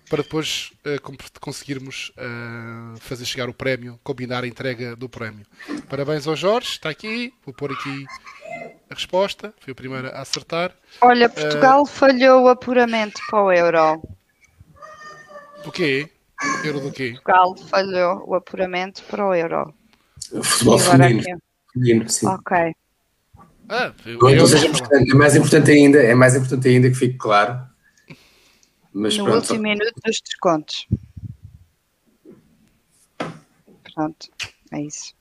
[0.09, 1.01] para depois uh,
[1.41, 5.47] conseguirmos uh, fazer chegar o prémio, combinar a entrega do prémio.
[5.89, 7.33] Parabéns ao Jorge, está aqui.
[7.45, 8.05] Vou pôr aqui
[8.91, 10.73] a resposta, foi o primeiro a acertar.
[11.01, 14.03] Olha, Portugal uh, falhou o apuramento para o Euro.
[15.65, 16.11] Do quê?
[16.65, 17.13] Euro do quê?
[17.13, 19.75] Portugal falhou o apuramento para o Euro.
[20.33, 21.41] O futebol feminino.
[21.73, 22.27] feminino sim.
[22.27, 22.75] Ok.
[23.69, 27.67] Ah, eu, seja, é mais importante ainda, é mais importante ainda que fique claro.
[28.93, 30.87] Mas no pronto, último minuto dos descontos.
[33.95, 34.29] Pronto,
[34.73, 35.15] é isso.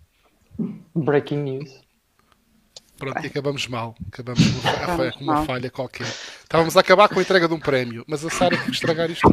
[0.93, 1.81] Breaking news.
[2.97, 3.95] Pronto, e acabamos mal.
[4.07, 6.07] Acabamos com uma, uma falha qualquer.
[6.43, 9.09] Estávamos a acabar com a entrega de um prémio, mas a Sara teve que estragar
[9.09, 9.27] isto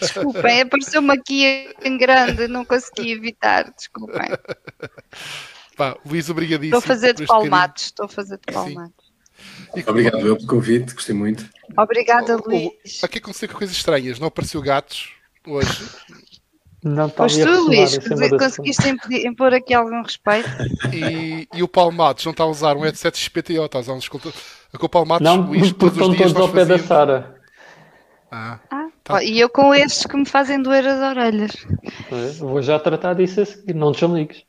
[0.00, 4.28] Desculpem, apareceu-me aqui em grande, não consegui evitar, desculpem.
[5.76, 6.76] Pá, Luís, obrigadíssimo.
[6.76, 9.08] Estou a fazer de palmatos, estou a fazer de palmatos.
[9.86, 11.48] Obrigado eu pelo convite, gostei muito.
[11.76, 12.72] Obrigada, Luís.
[13.02, 15.12] Aqui aconteceu coisas estranhas, não apareceu gatos
[15.46, 15.88] hoje.
[16.82, 17.98] Não Pois tu, Luís,
[18.38, 18.88] conseguiste
[19.24, 20.48] impor aqui algum respeito.
[20.92, 23.98] E, e o Palmatos não está a usar um headset XPTO, está a usar um
[23.98, 24.32] escultor.
[24.76, 27.40] Com o Palmatos, não, Luís, todos os dias todos ao pé da Sara.
[28.30, 29.24] Ah, ah tá.
[29.24, 31.50] e eu com estes que me fazem doer as orelhas.
[32.38, 34.44] vou já tratar disso a seguir, não te ligues.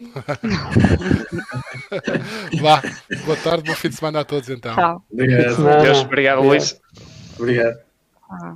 [2.60, 2.82] Vá,
[3.24, 4.74] boa tarde, bom fim de semana a todos então.
[4.74, 5.04] Tchau.
[5.10, 6.80] Obrigado, Deus, obrigado, Luís.
[7.38, 7.78] Obrigado.
[8.30, 8.54] Ah.